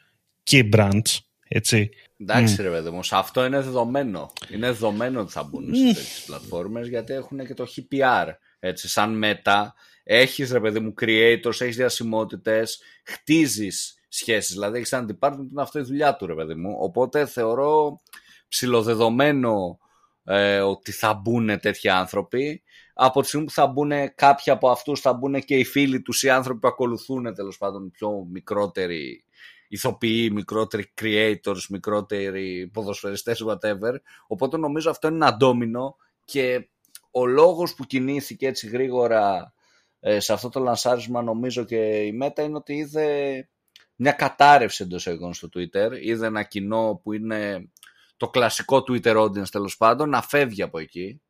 και 0.43 0.69
brands. 0.74 1.17
Έτσι. 1.48 1.89
Εντάξει, 2.19 2.55
mm. 2.59 2.62
ρε 2.62 2.69
παιδί 2.69 2.89
μου, 2.89 3.00
αυτό 3.12 3.45
είναι 3.45 3.62
δεδομένο. 3.62 4.33
Είναι 4.50 4.67
δεδομένο 4.67 5.19
ότι 5.19 5.31
θα 5.31 5.43
μπουν 5.43 5.69
mm. 5.69 5.75
σε 5.75 5.86
τέτοιες 5.86 6.24
πλατφόρμες 6.25 6.88
γιατί 6.88 7.13
έχουν 7.13 7.45
και 7.45 7.53
το 7.53 7.67
HPR. 7.75 8.27
Έτσι, 8.59 8.88
σαν 8.89 9.17
μετά, 9.17 9.74
έχεις 10.03 10.51
ρε 10.51 10.59
παιδί 10.59 10.79
μου 10.79 10.93
creators, 11.01 11.62
έχεις 11.62 11.75
διασημότητες, 11.75 12.81
χτίζεις 13.03 13.97
σχέσεις. 14.07 14.53
Δηλαδή, 14.53 14.77
έχεις 14.77 14.91
ένα 14.91 15.05
department 15.09 15.36
που 15.36 15.47
είναι 15.51 15.62
αυτό 15.62 15.79
η 15.79 15.83
δουλειά 15.83 16.15
του, 16.15 16.25
ρε 16.25 16.36
παιδί 16.36 16.55
μου. 16.55 16.75
Οπότε 16.79 17.25
θεωρώ 17.25 18.00
ψηλοδεδομένο 18.47 19.79
ε, 20.24 20.59
ότι 20.59 20.91
θα 20.91 21.13
μπουν 21.13 21.59
τέτοιοι 21.59 21.89
άνθρωποι. 21.89 22.62
Από 22.93 23.21
τη 23.21 23.27
στιγμή 23.27 23.45
που 23.45 23.51
θα 23.51 23.67
μπουν 23.67 23.91
κάποιοι 24.15 24.53
από 24.53 24.69
αυτούς 24.69 25.00
θα 25.00 25.13
μπουν 25.13 25.43
και 25.43 25.55
οι 25.55 25.63
φίλοι 25.63 26.01
τους, 26.01 26.24
οι 26.24 26.29
άνθρωποι 26.29 26.59
που 26.59 26.67
ακολουθούν 26.67 27.33
τέλος 27.33 27.57
πάντων 27.57 27.91
πιο 27.91 28.27
μικρότεροι 28.31 29.24
ηθοποιοί, 29.67 30.29
μικρότεροι 30.33 30.93
creators, 31.01 31.62
μικρότεροι 31.69 32.69
ποδοσφαιριστές, 32.74 33.43
whatever. 33.47 33.95
Οπότε 34.27 34.57
νομίζω 34.57 34.89
αυτό 34.89 35.07
είναι 35.07 35.15
ένα 35.15 35.36
ντόμινο 35.36 35.97
και 36.25 36.69
ο 37.12 37.25
λόγος 37.25 37.75
που 37.75 37.83
κινήθηκε 37.83 38.47
έτσι 38.47 38.67
γρήγορα 38.67 39.53
ε, 40.00 40.19
σε 40.19 40.33
αυτό 40.33 40.50
το 40.50 40.59
λανσάρισμα 40.59 41.21
νομίζω 41.21 41.63
και 41.63 42.03
η 42.03 42.12
Μέτα 42.12 42.41
είναι 42.41 42.55
ότι 42.55 42.74
είδε 42.74 43.50
μια 43.95 44.12
κατάρρευση 44.12 44.83
εντός 44.83 45.07
εγγών 45.07 45.33
στο 45.33 45.50
Twitter. 45.53 45.91
Είδε 46.01 46.25
ένα 46.25 46.43
κοινό 46.43 47.00
που 47.03 47.13
είναι 47.13 47.69
το 48.17 48.29
κλασικό 48.29 48.83
Twitter 48.88 49.24
audience 49.24 49.50
τέλος 49.50 49.77
πάντων 49.77 50.09
να 50.09 50.21
φεύγει 50.21 50.62
από 50.62 50.79
εκεί 50.79 51.21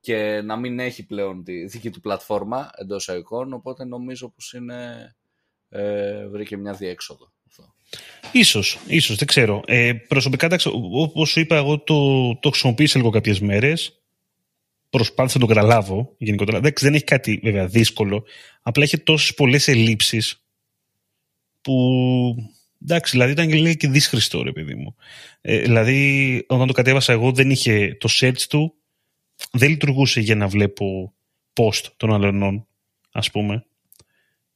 και 0.00 0.40
να 0.40 0.56
μην 0.56 0.78
έχει 0.78 1.06
πλέον 1.06 1.44
τη 1.44 1.64
δική 1.64 1.90
του 1.90 2.00
πλατφόρμα 2.00 2.70
εντός 2.74 3.08
εγγών 3.08 3.52
οπότε 3.52 3.84
νομίζω 3.84 4.28
πως 4.28 4.52
είναι 4.52 5.10
ε, 5.68 6.26
βρήκε 6.26 6.56
μια 6.56 6.72
διέξοδο. 6.72 7.32
Αυτό. 7.92 8.38
Ίσως, 8.38 8.78
ίσως, 8.86 9.16
δεν 9.16 9.26
ξέρω. 9.26 9.62
Ε, 9.66 9.92
προσωπικά, 9.92 10.48
όπως 10.92 11.30
σου 11.30 11.40
είπα, 11.40 11.56
εγώ 11.56 11.78
το, 11.78 12.34
το 12.36 12.50
χρησιμοποίησα 12.50 12.98
λίγο 12.98 13.10
κάποιες 13.10 13.40
μέρες. 13.40 14.00
Προσπάθησα 14.90 15.38
να 15.38 15.46
το 15.46 15.54
καταλάβω 15.54 16.14
γενικότερα. 16.18 16.60
Δεν, 16.60 16.72
δεν 16.80 16.94
έχει 16.94 17.04
κάτι 17.04 17.40
βέβαια 17.42 17.66
δύσκολο. 17.66 18.24
Απλά 18.62 18.84
έχει 18.84 18.98
τόσες 18.98 19.34
πολλές 19.34 19.68
ελλείψεις 19.68 20.44
που 21.60 21.74
εντάξει, 22.82 23.12
δηλαδή 23.12 23.32
ήταν 23.32 23.48
και 23.48 23.74
και 23.74 23.88
δύσχριστο 23.88 24.42
ρε 24.42 24.52
παιδί 24.52 24.74
μου. 24.74 24.96
Ε, 25.40 25.58
δηλαδή 25.58 26.44
όταν 26.48 26.66
το 26.66 26.72
κατέβασα 26.72 27.12
εγώ 27.12 27.32
δεν 27.32 27.50
είχε 27.50 27.96
το 28.00 28.08
search 28.12 28.40
του 28.48 28.74
δεν 29.50 29.68
λειτουργούσε 29.68 30.20
για 30.20 30.34
να 30.34 30.46
βλέπω 30.48 31.14
post 31.52 31.84
των 31.96 32.14
αλλωνών 32.14 32.66
ας 33.10 33.30
πούμε 33.30 33.66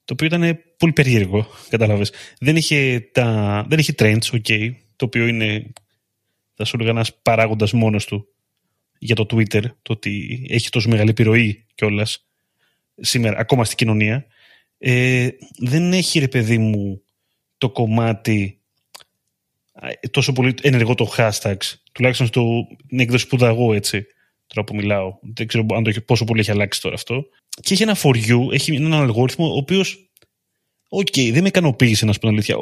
το 0.04 0.12
οποίο 0.12 0.26
ήταν 0.26 0.60
πολύ 0.80 0.92
περίεργο, 0.92 1.46
κατάλαβες. 1.68 2.12
Δεν 2.38 2.56
είχε, 2.56 3.08
τα, 3.12 3.64
δεν 3.68 3.78
είχε 3.78 3.94
trends, 3.98 4.30
ok, 4.32 4.72
το 4.96 5.04
οποίο 5.04 5.26
είναι, 5.26 5.72
θα 6.54 6.64
σου 6.64 6.76
έλεγα, 6.76 6.90
ένας 6.90 7.14
παράγοντας 7.22 7.72
μόνος 7.72 8.06
του 8.06 8.28
για 8.98 9.14
το 9.14 9.26
Twitter, 9.30 9.62
το 9.82 9.92
ότι 9.92 10.46
έχει 10.48 10.68
τόσο 10.68 10.88
μεγάλη 10.88 11.10
επιρροή 11.10 11.66
κιόλας 11.74 12.26
σήμερα, 12.94 13.38
ακόμα 13.38 13.64
στην 13.64 13.76
κοινωνία. 13.76 14.26
Ε, 14.78 15.28
δεν 15.58 15.92
έχει, 15.92 16.18
ρε 16.18 16.28
παιδί 16.28 16.58
μου, 16.58 17.02
το 17.58 17.70
κομμάτι 17.70 18.60
τόσο 20.10 20.32
πολύ 20.32 20.54
ενεργό 20.62 20.94
το 20.94 21.12
hashtags, 21.16 21.74
τουλάχιστον 21.92 22.26
στην 22.26 23.00
έκδοση 23.00 23.26
που 23.26 23.36
είδα 23.36 23.55
εγώ, 23.55 23.74
έτσι, 23.74 24.06
τώρα 24.46 24.66
που 24.66 24.74
μιλάω. 24.74 25.18
Δεν 25.34 25.46
ξέρω 25.46 25.66
αν 25.74 25.82
το, 25.82 26.00
πόσο 26.00 26.24
πολύ 26.24 26.40
έχει 26.40 26.50
αλλάξει 26.50 26.80
τώρα 26.80 26.94
αυτό. 26.94 27.24
Και 27.62 27.74
έχει 27.74 27.82
ένα 27.82 27.96
for 28.02 28.14
you, 28.14 28.52
έχει 28.52 28.74
έναν 28.74 28.92
αλγόριθμο 28.92 29.46
ο 29.46 29.56
οποίος. 29.56 30.09
OK, 30.92 31.06
okay, 31.06 31.30
δεν 31.32 31.42
με 31.42 31.48
ικανοποίησε 31.48 32.04
να 32.04 32.12
σου 32.12 32.18
πω 32.18 32.26
την 32.26 32.34
αλήθεια. 32.34 32.56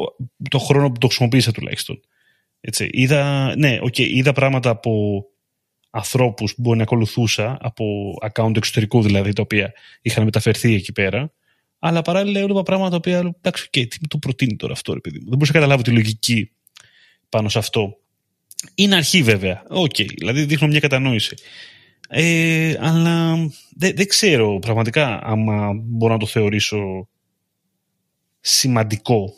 Το 0.50 0.58
χρόνο 0.58 0.90
που 0.90 0.98
το 0.98 1.06
χρησιμοποίησα 1.06 1.52
τουλάχιστον. 1.52 2.00
Έτσι, 2.60 2.88
είδα, 2.92 3.52
ναι, 3.56 3.78
okay, 3.82 3.98
είδα 4.08 4.32
πράγματα 4.32 4.70
από 4.70 5.24
ανθρώπους 5.90 6.54
που 6.54 6.60
μπορεί 6.60 6.76
να 6.76 6.82
ακολουθούσα, 6.82 7.58
από 7.60 8.14
account 8.28 8.56
εξωτερικού 8.56 9.02
δηλαδή, 9.02 9.32
τα 9.32 9.42
οποία 9.42 9.72
είχαν 10.02 10.24
μεταφερθεί 10.24 10.74
εκεί 10.74 10.92
πέρα. 10.92 11.32
Αλλά 11.78 12.02
παράλληλα 12.02 12.40
έβλεπα 12.40 12.62
πράγματα 12.62 12.90
τα 12.90 12.96
οποία. 12.96 13.18
Εντάξει, 13.18 13.64
okay, 13.66 13.88
τι 13.88 13.96
μου 14.00 14.06
το 14.08 14.18
προτείνει 14.18 14.56
τώρα 14.56 14.72
αυτό, 14.72 14.92
ρε 14.92 15.00
παιδί 15.00 15.18
μου. 15.18 15.24
Δεν 15.28 15.32
μπορούσα 15.38 15.52
να 15.52 15.58
καταλάβω 15.58 15.82
τη 15.82 15.90
λογική 15.90 16.50
πάνω 17.28 17.48
σε 17.48 17.58
αυτό. 17.58 17.98
Είναι 18.74 18.94
αρχή 18.94 19.22
βέβαια. 19.22 19.62
OK, 19.68 19.94
okay, 19.96 20.06
δηλαδή 20.16 20.44
δείχνω 20.44 20.66
μια 20.66 20.80
κατανόηση. 20.80 21.36
Ε, 22.08 22.76
αλλά 22.80 23.36
δεν, 23.76 23.96
δεν 23.96 24.06
ξέρω 24.06 24.58
πραγματικά 24.58 25.20
άμα 25.22 25.72
μπορώ 25.74 26.12
να 26.12 26.18
το 26.18 26.26
θεωρήσω 26.26 27.08
σημαντικό. 28.48 29.34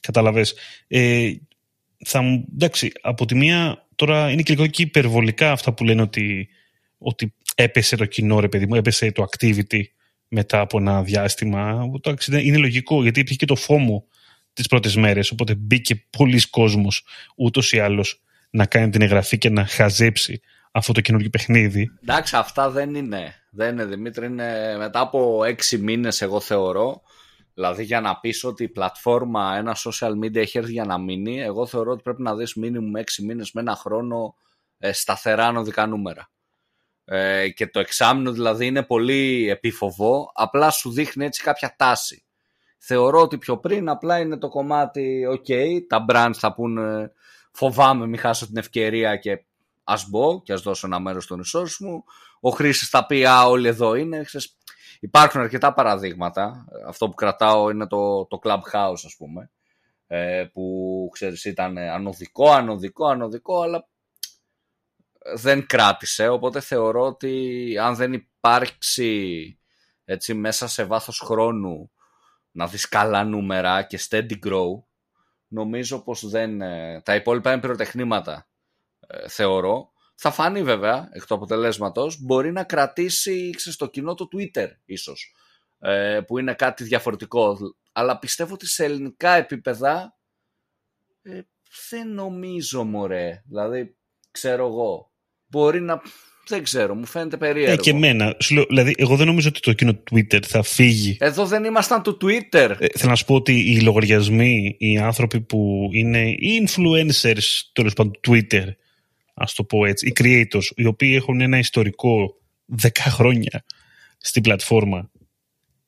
Καταλαβες. 0.00 0.54
Ε, 0.88 1.32
θα 2.04 2.22
μου, 2.22 2.44
εντάξει, 2.54 2.92
από 3.00 3.24
τη 3.26 3.34
μία 3.34 3.86
τώρα 3.94 4.30
είναι 4.30 4.42
και 4.42 4.54
λίγο 4.54 4.66
και 4.66 4.82
υπερβολικά 4.82 5.52
αυτά 5.52 5.72
που 5.72 5.84
λένε 5.84 6.02
ότι, 6.02 6.48
ότι 6.98 7.34
έπεσε 7.54 7.96
το 7.96 8.04
κοινό 8.04 8.40
ρε 8.40 8.48
παιδί 8.48 8.66
μου, 8.66 8.74
έπεσε 8.74 9.12
το 9.12 9.26
activity 9.30 9.82
μετά 10.28 10.60
από 10.60 10.78
ένα 10.78 11.02
διάστημα. 11.02 11.90
Εντάξει, 11.96 12.46
είναι 12.46 12.56
λογικό 12.56 13.02
γιατί 13.02 13.20
υπήρχε 13.20 13.38
και 13.38 13.46
το 13.46 13.54
φόμο 13.56 14.04
τις 14.52 14.66
πρώτες 14.66 14.96
μέρες, 14.96 15.30
οπότε 15.30 15.54
μπήκε 15.54 16.06
πολλοί 16.10 16.48
κόσμος 16.50 17.04
ούτως 17.36 17.72
ή 17.72 17.78
άλλως 17.78 18.22
να 18.50 18.66
κάνει 18.66 18.90
την 18.90 19.02
εγγραφή 19.02 19.38
και 19.38 19.50
να 19.50 19.66
χαζέψει 19.66 20.40
αυτό 20.70 20.92
το 20.92 21.00
καινούργιο 21.00 21.30
παιχνίδι. 21.30 21.90
Εντάξει, 22.02 22.36
αυτά 22.36 22.70
δεν 22.70 22.94
είναι. 22.94 23.34
Δεν 23.50 23.72
είναι, 23.72 23.84
Δημήτρη. 23.84 24.26
Είναι 24.26 24.76
μετά 24.78 25.00
από 25.00 25.44
έξι 25.44 25.78
μήνες, 25.78 26.22
εγώ 26.22 26.40
θεωρώ. 26.40 27.02
Δηλαδή, 27.54 27.84
για 27.84 28.00
να 28.00 28.20
πεις 28.20 28.44
ότι 28.44 28.62
η 28.62 28.68
πλατφόρμα, 28.68 29.56
ένα 29.56 29.76
social 29.76 30.12
media 30.24 30.36
έχει 30.36 30.58
έρθει 30.58 30.72
για 30.72 30.84
να 30.84 30.98
μείνει, 30.98 31.42
εγώ 31.42 31.66
θεωρώ 31.66 31.92
ότι 31.92 32.02
πρέπει 32.02 32.22
να 32.22 32.34
δεις 32.34 32.54
μήνυμου 32.54 32.96
έξι 32.96 33.24
μήνες 33.24 33.52
με 33.52 33.60
ένα 33.60 33.76
χρόνο 33.76 34.34
ε, 34.78 34.92
σταθερά 34.92 35.46
ανωδικά 35.46 35.86
νούμερα. 35.86 36.30
Ε, 37.04 37.48
και 37.48 37.66
το 37.66 37.80
εξάμεινο 37.80 38.32
δηλαδή 38.32 38.66
είναι 38.66 38.82
πολύ 38.82 39.48
επίφοβο, 39.48 40.30
απλά 40.34 40.70
σου 40.70 40.90
δείχνει 40.90 41.24
έτσι 41.24 41.42
κάποια 41.42 41.74
τάση. 41.78 42.24
Θεωρώ 42.78 43.20
ότι 43.20 43.38
πιο 43.38 43.58
πριν 43.58 43.88
απλά 43.88 44.18
είναι 44.18 44.38
το 44.38 44.48
κομμάτι, 44.48 45.26
ok, 45.30 45.78
τα 45.88 46.04
brands 46.08 46.34
θα 46.34 46.54
πούνε 46.54 47.12
φοβάμαι 47.52 48.06
μην 48.06 48.18
χάσω 48.18 48.46
την 48.46 48.56
ευκαιρία 48.56 49.16
και 49.16 49.44
ας 49.84 50.08
μπω 50.08 50.42
και 50.42 50.52
ας 50.52 50.62
δώσω 50.62 50.86
ένα 50.86 50.98
μέρος 50.98 51.26
των 51.26 51.42
resource 51.44 51.76
μου. 51.78 52.04
Ο 52.40 52.50
χρήστη 52.50 52.84
θα 52.84 53.06
πει 53.06 53.24
«Α, 53.24 53.44
όλοι 53.44 53.68
εδώ 53.68 53.94
είναι». 53.94 54.24
Υπάρχουν 55.04 55.40
αρκετά 55.40 55.72
παραδείγματα. 55.74 56.64
Αυτό 56.86 57.08
που 57.08 57.14
κρατάω 57.14 57.70
είναι 57.70 57.86
το, 57.86 58.26
το 58.26 58.38
Clubhouse, 58.42 59.02
ας 59.04 59.14
πούμε, 59.18 59.50
ε, 60.06 60.44
που 60.52 61.08
ξέρεις 61.12 61.44
ήταν 61.44 61.78
ανωδικό, 61.78 62.50
ανωδικό, 62.50 63.06
ανωδικό, 63.06 63.62
αλλά 63.62 63.88
δεν 65.34 65.66
κράτησε. 65.66 66.28
Οπότε 66.28 66.60
θεωρώ 66.60 67.06
ότι 67.06 67.76
αν 67.80 67.94
δεν 67.94 68.12
υπάρξει 68.12 69.58
έτσι, 70.04 70.34
μέσα 70.34 70.68
σε 70.68 70.84
βάθος 70.84 71.18
χρόνου 71.18 71.90
να 72.50 72.66
δεις 72.66 72.88
καλά 72.88 73.24
νούμερα 73.24 73.82
και 73.82 74.00
steady 74.08 74.38
grow, 74.46 74.82
νομίζω 75.48 76.02
πως 76.02 76.28
δεν... 76.28 76.60
Ε, 76.60 77.00
τα 77.04 77.14
υπόλοιπα 77.14 77.52
είναι 77.52 77.60
πυροτεχνήματα 77.60 78.48
ε, 79.06 79.28
θεωρώ. 79.28 79.92
Θα 80.14 80.30
φανεί 80.30 80.62
βέβαια 80.62 81.08
εκ 81.12 81.26
του 81.26 81.34
αποτελέσματος. 81.34 82.18
Μπορεί 82.20 82.52
να 82.52 82.64
κρατήσει 82.64 83.52
στο 83.58 83.86
κοινό 83.86 84.14
το 84.14 84.28
Twitter 84.36 84.66
ίσως. 84.84 85.34
Ε, 85.78 86.20
που 86.26 86.38
είναι 86.38 86.54
κάτι 86.54 86.84
διαφορετικό. 86.84 87.58
Αλλά 87.92 88.18
πιστεύω 88.18 88.54
ότι 88.54 88.66
σε 88.66 88.84
ελληνικά 88.84 89.34
επίπεδα 89.34 90.18
ε, 91.22 91.40
δεν 91.90 92.12
νομίζω 92.12 92.84
μωρέ. 92.84 93.42
Δηλαδή 93.46 93.96
ξέρω 94.30 94.66
εγώ. 94.66 95.10
Μπορεί 95.46 95.80
να... 95.80 96.00
Δεν 96.46 96.62
ξέρω, 96.62 96.94
μου 96.94 97.06
φαίνεται 97.06 97.36
περίεργο. 97.36 97.72
Ε, 97.72 97.76
και 97.76 97.90
εμένα. 97.90 98.36
δηλαδή, 98.68 98.94
εγώ 98.96 99.16
δεν 99.16 99.26
νομίζω 99.26 99.48
ότι 99.48 99.60
το 99.60 99.72
κοινό 99.72 100.02
Twitter 100.10 100.42
θα 100.42 100.62
φύγει. 100.62 101.16
Εδώ 101.20 101.46
δεν 101.46 101.64
ήμασταν 101.64 102.02
το 102.02 102.16
Twitter. 102.20 102.76
Ε, 102.78 102.86
θέλω 102.98 103.10
να 103.10 103.14
σου 103.14 103.24
πω 103.24 103.34
ότι 103.34 103.72
οι 103.72 103.80
λογαριασμοί, 103.80 104.76
οι 104.78 104.98
άνθρωποι 104.98 105.40
που 105.40 105.88
είναι 105.92 106.34
influencers 106.40 107.42
τέλος 107.72 107.92
πάντων 107.92 108.12
Twitter, 108.28 108.64
ας 109.34 109.52
το 109.52 109.64
πω 109.64 109.84
έτσι, 109.84 110.06
οι 110.08 110.12
creators, 110.20 110.66
οι 110.74 110.84
οποίοι 110.84 111.12
έχουν 111.16 111.40
ένα 111.40 111.58
ιστορικό 111.58 112.40
10 112.82 112.88
χρόνια 112.96 113.64
στην 114.18 114.42
πλατφόρμα, 114.42 115.10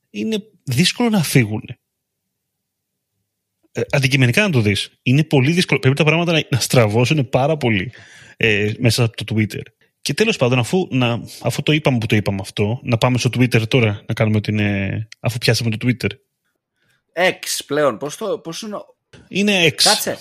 είναι 0.09 0.43
δύσκολο 0.63 1.09
να 1.09 1.23
φύγουν. 1.23 1.63
Ε, 3.71 3.81
αντικειμενικά 3.91 4.41
να 4.41 4.49
το 4.49 4.61
δεις. 4.61 4.91
Είναι 5.01 5.23
πολύ 5.23 5.51
δύσκολο. 5.51 5.79
Πρέπει 5.79 5.95
τα 5.95 6.03
πράγματα 6.03 6.31
να, 6.31 6.43
να 6.49 6.59
στραβώσουν 6.59 7.29
πάρα 7.29 7.57
πολύ 7.57 7.91
ε, 8.37 8.71
μέσα 8.79 9.03
από 9.03 9.23
το 9.23 9.35
Twitter. 9.35 9.61
Και 10.01 10.13
τέλος 10.13 10.37
πάντων, 10.37 10.59
αφού, 10.59 10.87
να, 10.91 11.23
αφού 11.41 11.63
το 11.63 11.71
είπαμε 11.71 11.97
που 11.97 12.05
το 12.05 12.15
είπαμε 12.15 12.37
αυτό, 12.41 12.79
να 12.83 12.97
πάμε 12.97 13.17
στο 13.17 13.29
Twitter 13.33 13.67
τώρα, 13.67 14.03
να 14.07 14.13
κάνουμε 14.13 14.37
ότι 14.37 14.51
είναι, 14.51 15.07
αφού 15.19 15.37
πιάσαμε 15.37 15.69
το 15.69 15.87
Twitter. 15.87 16.09
X 17.13 17.63
πλέον, 17.65 17.97
πώς, 17.97 18.17
το, 18.17 18.39
πώς 18.39 18.61
είναι... 18.61 18.77
Είναι 19.27 19.67
X. 19.67 19.75
Κάτσε, 19.83 20.17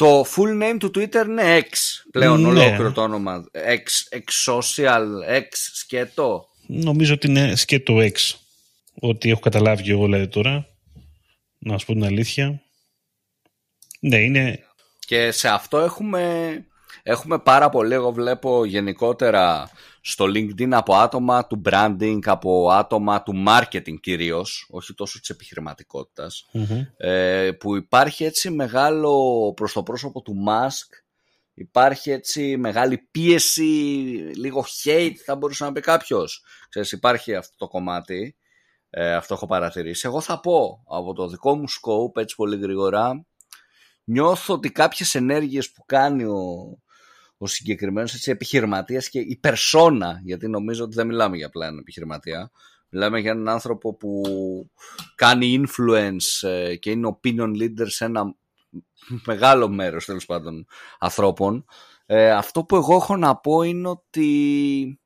Το 0.00 0.20
full 0.36 0.62
name 0.62 0.76
του 0.78 0.90
Twitter 0.94 1.24
είναι 1.26 1.60
X 1.60 1.72
πλέον 2.10 2.40
Ναι. 2.40 2.48
ολόκληρο 2.48 2.92
το 2.92 3.02
όνομα. 3.02 3.44
X, 3.54 4.16
X 4.18 4.52
social, 4.52 5.04
X 5.38 5.46
σκέτο. 5.52 6.48
Νομίζω 6.66 7.14
ότι 7.14 7.26
είναι 7.26 7.56
σκέτο 7.56 7.94
X. 7.96 8.12
Ότι 9.00 9.30
έχω 9.30 9.40
καταλάβει 9.40 9.82
και 9.82 9.90
εγώ 9.90 10.04
δηλαδή 10.04 10.28
τώρα. 10.28 10.66
Να 11.58 11.78
σου 11.78 11.86
πω 11.86 11.92
την 11.92 12.04
αλήθεια. 12.04 12.62
Ναι, 14.00 14.16
είναι. 14.16 14.64
Και 14.98 15.30
σε 15.30 15.48
αυτό 15.48 15.78
έχουμε, 15.78 16.52
έχουμε 17.02 17.38
πάρα 17.38 17.68
πολύ, 17.68 17.94
εγώ 17.94 18.12
βλέπω 18.12 18.64
γενικότερα 18.64 19.70
στο 20.00 20.24
LinkedIn 20.24 20.70
από 20.70 20.94
άτομα 20.94 21.46
του 21.46 21.62
branding, 21.64 22.18
από 22.24 22.70
άτομα 22.70 23.22
του 23.22 23.44
marketing 23.48 24.00
κυρίως, 24.00 24.66
όχι 24.70 24.94
τόσο 24.94 25.20
της 25.20 25.28
επιχειρηματικότητας, 25.30 26.48
Μμμ. 26.52 26.86
ε, 26.96 27.50
που 27.52 27.76
υπάρχει 27.76 28.24
έτσι 28.24 28.50
μεγάλο 28.50 29.52
προς 29.56 29.72
το 29.72 29.82
πρόσωπο 29.82 30.22
του 30.22 30.34
Musk, 30.48 31.02
υπάρχει 31.54 32.10
έτσι 32.10 32.56
μεγάλη 32.56 32.98
πίεση, 33.10 33.62
λίγο 34.36 34.64
hate 34.84 35.14
θα 35.24 35.36
μπορούσε 35.36 35.64
να 35.64 35.72
πει 35.72 35.80
κάποιος. 35.80 36.44
Ξέρεις, 36.68 36.92
υπάρχει 36.92 37.34
αυτό 37.34 37.56
το 37.56 37.68
κομμάτι, 37.68 38.36
ε, 38.90 39.14
αυτό 39.14 39.34
έχω 39.34 39.46
παρατηρήσει. 39.46 40.06
Εγώ 40.06 40.20
θα 40.20 40.40
πω 40.40 40.84
από 40.88 41.12
το 41.12 41.28
δικό 41.28 41.56
μου 41.56 41.64
scope, 41.68 42.20
έτσι 42.20 42.34
πολύ 42.36 42.58
γρήγορα, 42.58 43.26
νιώθω 44.04 44.54
ότι 44.54 44.70
κάποιες 44.70 45.14
ενέργειες 45.14 45.72
που 45.72 45.84
κάνει 45.86 46.24
ο, 46.24 46.78
ο 47.42 47.46
συγκεκριμένος 47.46 48.14
έτσι, 48.14 48.30
επιχειρηματίας 48.30 49.08
και 49.08 49.18
η 49.18 49.36
περσόνα, 49.36 50.20
γιατί 50.24 50.48
νομίζω 50.48 50.84
ότι 50.84 50.94
δεν 50.94 51.06
μιλάμε 51.06 51.36
για 51.36 51.46
απλά 51.46 51.66
έναν 51.66 51.78
επιχειρηματία, 51.78 52.50
μιλάμε 52.88 53.20
για 53.20 53.30
έναν 53.30 53.48
άνθρωπο 53.48 53.96
που 53.96 54.22
κάνει 55.14 55.62
influence 55.62 56.48
ε, 56.48 56.76
και 56.76 56.90
είναι 56.90 57.18
opinion 57.20 57.50
leader 57.60 57.86
σε 57.86 58.04
ένα 58.04 58.34
μεγάλο 59.26 59.68
μέρος 59.68 60.04
τέλος 60.04 60.26
πάντων 60.26 60.66
ανθρώπων. 60.98 61.64
Ε, 62.06 62.30
αυτό 62.30 62.64
που 62.64 62.76
εγώ 62.76 62.94
έχω 62.94 63.16
να 63.16 63.36
πω 63.36 63.62
είναι 63.62 63.88
ότι 63.88 65.00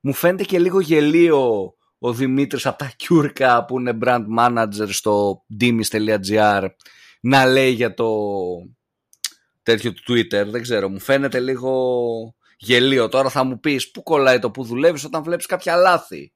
μου 0.00 0.12
φαίνεται 0.12 0.44
και 0.44 0.58
λίγο 0.58 0.80
γελίο 0.80 1.74
ο 1.98 2.12
Δημήτρης 2.12 2.66
από 2.66 2.78
τα 2.78 2.92
Κιούρκα 2.96 3.64
που 3.64 3.78
είναι 3.78 3.98
brand 4.02 4.24
manager 4.38 4.88
στο 4.88 5.44
dimis.gr 5.60 6.66
να 7.20 7.46
λέει 7.46 7.70
για 7.70 7.94
το 7.94 8.06
τέτοιο 9.64 9.92
του 9.92 10.02
Twitter, 10.12 10.46
δεν 10.46 10.62
ξέρω, 10.62 10.88
μου 10.88 11.00
φαίνεται 11.00 11.40
λίγο 11.40 12.34
γελίο. 12.56 13.08
Τώρα 13.08 13.28
θα 13.28 13.44
μου 13.44 13.60
πεις 13.60 13.90
πού 13.90 14.02
κολλάει 14.02 14.38
το 14.38 14.50
που 14.50 14.64
δουλεύεις 14.64 15.04
όταν 15.04 15.22
βλέπεις 15.22 15.46
κάποια 15.46 15.76
λάθη; 15.76 16.32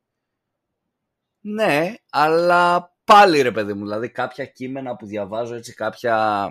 Ναι, 1.40 1.94
αλλά 2.10 2.92
πάλι 3.04 3.40
ρε 3.40 3.52
παιδί 3.52 3.72
μου, 3.72 3.82
δηλαδή 3.82 4.10
κάποια 4.10 4.44
κείμενα 4.44 4.96
που 4.96 5.06
διαβάζω 5.06 5.54
έτσι 5.54 5.74
κάποια... 5.74 6.46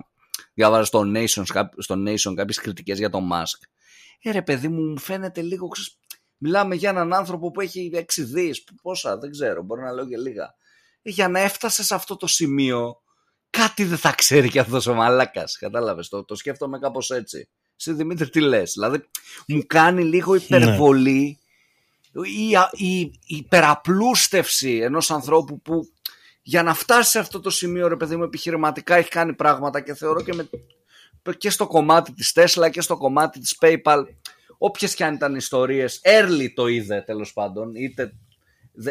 Διαβάζω 0.54 0.84
στο 0.84 1.02
Nation, 1.16 1.44
στο 1.78 1.96
Nation 2.08 2.34
κάποιες 2.36 2.60
κριτικές 2.60 2.98
για 2.98 3.10
τον 3.10 3.30
Musk. 3.34 3.68
Ε 4.22 4.32
ρε 4.32 4.42
παιδί 4.42 4.68
μου, 4.68 4.82
μου 4.82 5.00
φαίνεται 5.00 5.42
λίγο... 5.42 5.68
Ξέρεις, 5.68 6.00
μιλάμε 6.38 6.76
για 6.76 6.90
έναν 6.90 7.14
άνθρωπο 7.14 7.52
που 7.52 7.62
έχει 7.62 7.92
6 7.94 8.04
δις, 8.18 8.64
πόσα, 8.82 9.18
δεν 9.18 9.32
ξέρω, 9.32 9.64
μπορεί 9.64 9.82
να 9.82 9.92
λέω 9.92 10.08
και 10.08 10.18
λίγα. 10.18 10.56
Ε, 11.02 11.10
για 11.10 11.28
να 11.30 11.40
έφτασε 11.40 11.84
σε 11.84 11.96
αυτό 11.96 12.16
το 12.16 12.28
σημείο, 12.28 13.02
κάτι 13.50 13.84
δεν 13.84 13.98
θα 13.98 14.12
ξέρει 14.12 14.50
κι 14.50 14.60
αυτός 14.60 14.88
ο 14.88 14.94
μαλάκας, 14.94 15.58
κατάλαβες, 15.58 16.08
το, 16.10 16.24
το 16.24 16.36
σκέφτομαι 16.36 16.80
κάπως 16.80 17.10
έτσι. 17.10 17.50
Εσύ 17.80 17.94
Δημήτρη 17.94 18.30
τι 18.30 18.40
λες, 18.40 18.72
δηλαδή 18.74 19.04
μου 19.48 19.64
κάνει 19.68 20.04
λίγο 20.04 20.36
υπερβολή 20.36 21.40
η, 22.26 22.50
η, 22.72 23.00
η 23.00 23.36
υπεραπλούστευση 23.36 24.78
ενός 24.78 25.12
ανθρώπου 25.12 25.62
που 25.62 25.92
για 26.42 26.64
να 26.64 26.74
φτάσει 26.74 27.10
σε 27.10 27.20
αυτό 27.20 27.40
το 27.40 27.50
σημείο 27.50 27.88
ρε 27.88 27.96
παιδί 27.96 28.16
μου 28.16 28.24
επιχειρηματικά 28.24 28.96
έχει 28.96 29.10
κάνει 29.10 29.34
πράγματα 29.34 29.82
και 29.82 29.94
θεωρώ 29.94 30.22
και, 30.22 30.34
με, 30.34 30.50
και 31.38 31.50
στο 31.50 31.68
κομμάτι 31.68 32.14
της 32.14 32.32
Tesla 32.36 32.70
και 32.72 32.82
στο 32.82 32.98
κομμάτι 32.98 33.40
της 33.40 33.58
PayPal 33.62 34.04
όποιες 34.58 34.96
και 34.96 35.04
αν 35.04 35.14
ήταν 35.14 35.36
ιστορίες 35.36 36.02
early 36.04 36.48
το 36.56 36.68
είδε 36.68 37.02
τέλος 37.02 37.34
πάντων 37.34 37.76
είτε 37.76 38.14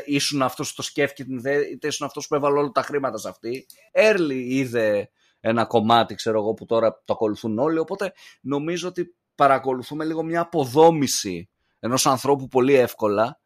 ήσουν 0.04 0.42
αυτός 0.42 0.68
που 0.68 0.74
το 0.76 0.82
σκέφτηκε 0.82 1.30
είτε 1.72 1.86
ήσουν 1.86 2.06
αυτός 2.06 2.26
που 2.26 2.34
έβαλε 2.34 2.58
όλα 2.58 2.70
τα 2.70 2.82
χρήματα 2.82 3.18
σε 3.18 3.28
αυτή. 3.28 3.66
Early 3.92 4.42
είδε 4.44 5.10
ένα 5.40 5.64
κομμάτι 5.64 6.14
ξέρω 6.14 6.38
εγώ 6.38 6.54
που 6.54 6.64
τώρα 6.64 7.02
το 7.04 7.12
ακολουθούν 7.12 7.58
όλοι. 7.58 7.78
Οπότε 7.78 8.12
νομίζω 8.40 8.88
ότι 8.88 9.14
παρακολουθούμε 9.34 10.04
λίγο 10.04 10.22
μια 10.22 10.40
αποδόμηση 10.40 11.48
ενός 11.80 12.06
ανθρώπου 12.06 12.48
πολύ 12.48 12.74
εύκολα 12.74 13.40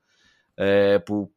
ε, 0.55 0.99
που 0.99 1.35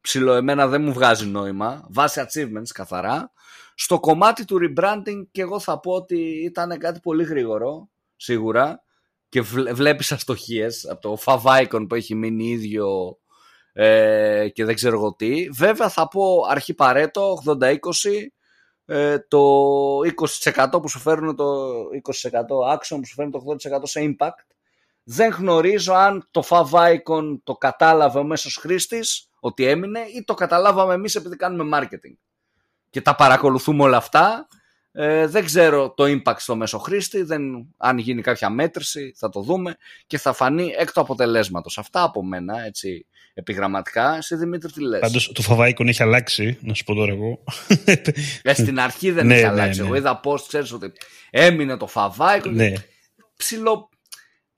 ψιλοεμένα 0.00 0.66
δεν 0.66 0.82
μου 0.82 0.92
βγάζει 0.92 1.26
νόημα. 1.26 1.86
Βάσει 1.90 2.26
achievements 2.26 2.70
καθαρά. 2.74 3.32
Στο 3.74 4.00
κομμάτι 4.00 4.44
του 4.44 4.58
rebranding 4.62 5.26
και 5.30 5.40
εγώ 5.40 5.60
θα 5.60 5.80
πω 5.80 5.92
ότι 5.92 6.18
ήταν 6.44 6.78
κάτι 6.78 7.00
πολύ 7.00 7.24
γρήγορο 7.24 7.88
σίγουρα. 8.16 8.82
Και 9.28 9.40
βλέπεις 9.72 10.12
αστοχίες 10.12 10.88
από 10.90 11.00
το 11.00 11.18
favicon 11.24 11.86
που 11.88 11.94
έχει 11.94 12.14
μείνει 12.14 12.44
ίδιο 12.44 13.18
ε, 13.80 14.48
και 14.48 14.64
δεν 14.64 14.74
ξέρω 14.74 14.96
εγώ 14.96 15.14
τι. 15.14 15.48
Βέβαια 15.50 15.88
θα 15.88 16.08
πω 16.08 16.46
αρχή 16.48 16.74
παρέτο 16.74 17.42
80-20 17.60 17.76
ε, 18.84 19.18
το 19.18 19.38
20% 20.52 20.68
που 20.82 20.88
σου 20.88 20.98
φέρνουν 20.98 21.36
το 21.36 21.64
20% 22.22 22.74
action 22.74 22.96
που 23.00 23.06
σου 23.06 23.14
φέρνουν 23.14 23.32
το 23.32 23.42
80% 23.76 23.80
σε 23.82 24.00
impact. 24.00 24.54
Δεν 25.02 25.30
γνωρίζω 25.30 25.92
αν 25.92 26.28
το 26.30 26.42
favicon 26.48 27.38
το 27.44 27.54
κατάλαβε 27.54 28.18
ο 28.18 28.24
μέσος 28.24 28.56
χρήστης 28.56 29.30
ότι 29.40 29.66
έμεινε 29.66 30.00
ή 30.00 30.24
το 30.24 30.34
καταλάβαμε 30.34 30.94
εμείς 30.94 31.14
επειδή 31.14 31.36
κάνουμε 31.36 31.78
marketing. 31.78 32.16
Και 32.90 33.00
τα 33.00 33.14
παρακολουθούμε 33.14 33.82
όλα 33.82 33.96
αυτά 33.96 34.48
ε, 35.00 35.26
δεν 35.26 35.44
ξέρω 35.44 35.90
το 35.96 36.04
impact 36.04 36.36
στο 36.38 36.56
μέσο 36.56 36.78
χρήστη 36.78 37.22
δεν, 37.22 37.42
αν 37.76 37.98
γίνει 37.98 38.22
κάποια 38.22 38.50
μέτρηση 38.50 39.14
θα 39.16 39.28
το 39.28 39.40
δούμε 39.40 39.76
και 40.06 40.18
θα 40.18 40.32
φανεί 40.32 40.74
εκ 40.78 40.92
του 40.92 41.00
αποτελέσματος. 41.00 41.78
Αυτά 41.78 42.02
από 42.02 42.24
μένα 42.24 42.64
έτσι 42.64 43.06
επιγραμματικά. 43.34 44.16
Εσύ 44.16 44.36
Δημήτρη 44.36 44.72
τι 44.72 44.80
λες; 44.80 45.00
Πάντως 45.00 45.32
το 45.32 45.44
favicon 45.48 45.86
έχει 45.86 46.02
αλλάξει 46.02 46.58
να 46.60 46.74
σου 46.74 46.84
πω 46.84 46.94
τώρα 46.94 47.12
εγώ. 47.12 47.44
Ε, 48.42 48.54
στην 48.54 48.80
αρχή 48.80 49.10
δεν 49.10 49.26
ναι, 49.26 49.34
έχει 49.34 49.44
αλλάξει. 49.44 49.78
ναι, 49.78 49.82
ναι. 49.82 49.88
εγώ 49.88 49.98
είδα 49.98 50.20
πως 50.20 50.46
ξέρεις 50.46 50.72
ότι 50.72 50.92
έμεινε 51.30 51.76
το 51.76 51.88
favicon 51.94 52.50
ναι. 52.50 52.72
ψιλο 53.36 53.88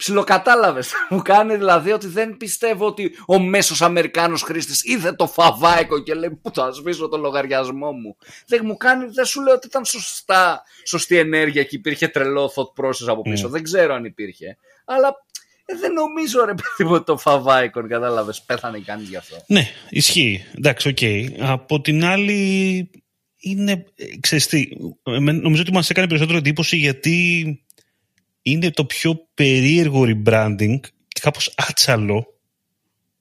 ψιλοκατάλαβες. 0.00 0.92
Μου 1.10 1.22
κάνει 1.22 1.56
δηλαδή 1.56 1.92
ότι 1.92 2.06
δεν 2.06 2.36
πιστεύω 2.36 2.86
ότι 2.86 3.16
ο 3.26 3.38
μέσος 3.38 3.82
Αμερικάνος 3.82 4.42
χρήστης 4.42 4.84
είδε 4.84 5.12
το 5.12 5.26
favicon 5.26 6.02
και 6.02 6.14
λέει 6.14 6.30
που 6.42 6.50
θα 6.54 6.70
σβήσω 6.70 7.08
το 7.08 7.16
λογαριασμό 7.16 7.92
μου. 7.92 8.16
Δεν 8.46 8.60
μου 8.64 8.76
κάνει, 8.76 9.06
δεν 9.12 9.24
σου 9.24 9.42
λέω 9.42 9.54
ότι 9.54 9.66
ήταν 9.66 9.84
σωστά, 9.84 10.62
σωστή 10.84 11.16
ενέργεια 11.16 11.62
και 11.62 11.76
υπήρχε 11.76 12.08
τρελό 12.08 12.52
thought 12.54 12.84
process 12.84 13.06
από 13.06 13.22
πίσω. 13.22 13.46
Ναι. 13.46 13.52
Δεν 13.52 13.62
ξέρω 13.62 13.94
αν 13.94 14.04
υπήρχε. 14.04 14.56
Αλλά 14.84 15.08
ε, 15.64 15.76
δεν 15.80 15.92
νομίζω 15.92 16.44
ρε 16.44 16.54
παιδί 16.54 16.88
μου 16.88 16.94
ότι 16.94 17.04
το 17.04 17.16
favicon, 17.16 17.86
κατάλαβες, 17.86 18.42
πέθανε 18.42 18.78
κανείς 18.78 19.08
γι' 19.08 19.16
αυτό. 19.16 19.36
Ναι, 19.46 19.68
ισχύει. 19.90 20.44
Εντάξει, 20.56 20.88
OK. 20.88 20.96
Okay. 21.00 21.26
Από 21.38 21.80
την 21.80 22.04
άλλη 22.04 22.90
είναι, 23.40 23.84
ξέρεις 24.20 24.46
τι, 24.46 24.68
νομίζω 25.42 25.62
ότι 25.62 25.72
μας 25.72 25.90
έκανε 25.90 26.06
περισσότερο 26.06 26.38
εντύπωση 26.38 26.76
γιατί 26.76 27.44
είναι 28.50 28.70
το 28.70 28.84
πιο 28.84 29.28
περίεργο 29.34 30.02
rebranding 30.06 30.80
και 31.08 31.20
κάπως 31.20 31.54
άτσαλο 31.56 32.26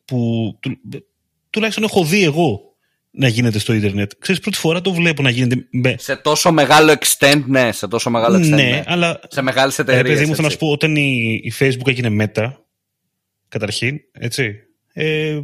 που 0.05 0.51
του, 0.59 0.79
τουλάχιστον 1.49 1.83
έχω 1.83 2.05
δει 2.05 2.23
εγώ 2.23 2.69
να 3.11 3.27
γίνεται 3.27 3.59
στο 3.59 3.73
ίντερνετ. 3.73 4.11
Ξέρεις, 4.19 4.41
πρώτη 4.41 4.57
φορά 4.57 4.81
το 4.81 4.93
βλέπω 4.93 5.21
να 5.21 5.29
γίνεται 5.29 5.67
με... 5.71 5.95
Σε 5.99 6.15
τόσο 6.15 6.51
μεγάλο 6.51 6.95
extent, 6.99 7.43
ναι, 7.45 7.71
σε 7.71 7.87
τόσο 7.87 8.09
μεγάλο 8.09 8.37
extent, 8.37 8.49
ναι. 8.49 8.55
ναι. 8.55 8.83
αλλά... 8.85 9.19
Σε 9.27 9.41
μεγάλες 9.41 9.79
εταιρείες, 9.79 10.15
Επειδή 10.15 10.25
μου 10.25 10.35
θέλω 10.35 10.47
να 10.47 10.53
σου 10.53 10.59
πω, 10.59 10.71
όταν 10.71 10.95
η, 10.95 11.39
η 11.43 11.53
Facebook 11.59 11.87
έγινε 11.87 12.25
Meta, 12.35 12.51
καταρχήν, 13.47 13.99
έτσι, 14.11 14.55
ε, 14.93 15.39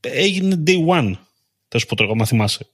έγινε 0.00 0.62
day 0.66 0.86
one, 0.86 1.12
θα 1.68 1.78
σου 1.78 1.86
πω 1.86 1.96
τώρα, 1.96 2.10
άμα 2.10 2.26
θυμάσαι. 2.26 2.66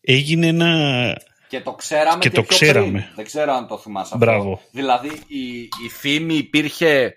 Έγινε 0.00 0.46
ένα 0.46 1.14
και 1.48 1.60
το 1.60 1.72
ξέραμε 1.72 2.18
και, 2.18 2.28
και 2.28 2.34
το 2.34 2.42
πιο 2.42 2.56
ξέραμε. 2.56 2.90
Πριν. 2.90 3.04
Δεν 3.14 3.24
ξέρω 3.24 3.52
αν 3.52 3.66
το 3.66 3.78
θυμάσαι 3.78 4.16
Μπράβο. 4.16 4.52
αυτό. 4.52 4.66
Δηλαδή 4.70 5.08
η, 5.26 5.58
η 5.60 5.88
φήμη 5.90 6.34
υπήρχε 6.34 7.14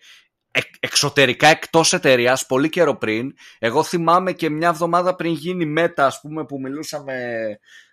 εξωτερικά 0.80 1.48
εκτός 1.48 1.94
εταιρείας 1.94 2.46
πολύ 2.46 2.70
καιρό 2.70 2.98
πριν. 2.98 3.34
Εγώ 3.60 3.84
θυμάμαι 3.84 4.34
και 4.34 4.50
μια 4.50 4.68
εβδομάδα 4.68 5.16
πριν 5.16 5.32
γίνει 5.32 5.66
μέτα 5.66 6.06
ας 6.06 6.22
πούμε 6.22 6.46
που 6.46 6.60
μιλούσαμε 6.60 7.14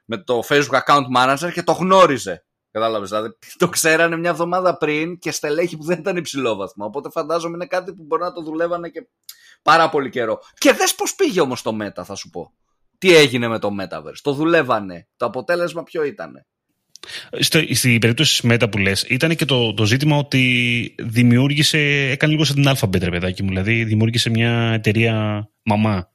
με 0.04 0.18
το 0.18 0.42
Facebook 0.48 0.80
account 0.86 1.04
manager 1.16 1.52
και 1.52 1.62
το 1.62 1.72
γνώριζε. 1.72 2.42
Κατάλαβες, 2.70 3.08
δηλαδή 3.08 3.28
το 3.56 3.68
ξέρανε 3.68 4.16
μια 4.16 4.30
εβδομάδα 4.30 4.76
πριν 4.76 5.18
και 5.18 5.30
στελέχη 5.30 5.76
που 5.76 5.84
δεν 5.84 5.98
ήταν 5.98 6.16
υψηλόβαθμα. 6.16 6.86
Οπότε 6.86 7.10
φαντάζομαι 7.10 7.54
είναι 7.54 7.66
κάτι 7.66 7.94
που 7.94 8.02
μπορεί 8.04 8.22
να 8.22 8.32
το 8.32 8.42
δουλεύανε 8.42 8.88
και 8.88 9.08
πάρα 9.62 9.88
πολύ 9.88 10.10
καιρό. 10.10 10.40
Και 10.58 10.72
δες 10.72 10.94
πώς 10.94 11.14
πήγε 11.14 11.40
όμως 11.40 11.62
το 11.62 11.72
μέτα 11.72 12.04
θα 12.04 12.14
σου 12.14 12.30
πω 12.30 12.52
τι 12.98 13.16
έγινε 13.16 13.48
με 13.48 13.58
το 13.58 13.70
Metaverse; 13.80 14.18
Το 14.22 14.32
δουλεύανε. 14.32 15.06
Το 15.16 15.26
αποτέλεσμα 15.26 15.82
ποιο 15.82 16.04
ήταν. 16.04 16.46
Στην 17.70 17.98
περίπτωση 17.98 18.40
της 18.40 18.50
Meta 18.52 18.70
που 18.70 18.78
λες, 18.78 19.02
ήταν 19.08 19.36
και 19.36 19.44
το, 19.44 19.74
το 19.74 19.84
ζήτημα 19.84 20.16
ότι 20.16 20.94
δημιούργησε, 20.98 21.78
έκανε 22.10 22.32
λίγο 22.32 22.44
σαν 22.44 22.54
την 22.54 22.68
Alphabet, 22.68 23.00
ρε 23.00 23.10
παιδάκι 23.10 23.42
μου. 23.42 23.48
Δηλαδή, 23.48 23.84
δημιούργησε 23.84 24.30
μια 24.30 24.72
εταιρεία 24.72 25.48
μαμά, 25.62 26.10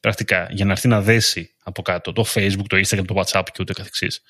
πρακτικά, 0.00 0.48
για 0.50 0.64
να 0.64 0.72
έρθει 0.72 0.88
να 0.88 1.00
δέσει 1.00 1.54
από 1.62 1.82
κάτω 1.82 2.12
το 2.12 2.24
Facebook, 2.34 2.66
το 2.66 2.76
Instagram, 2.76 3.04
το 3.06 3.22
WhatsApp 3.22 3.44
και 3.52 3.58
ούτε 3.60 3.72
καθεξής. 3.72 4.22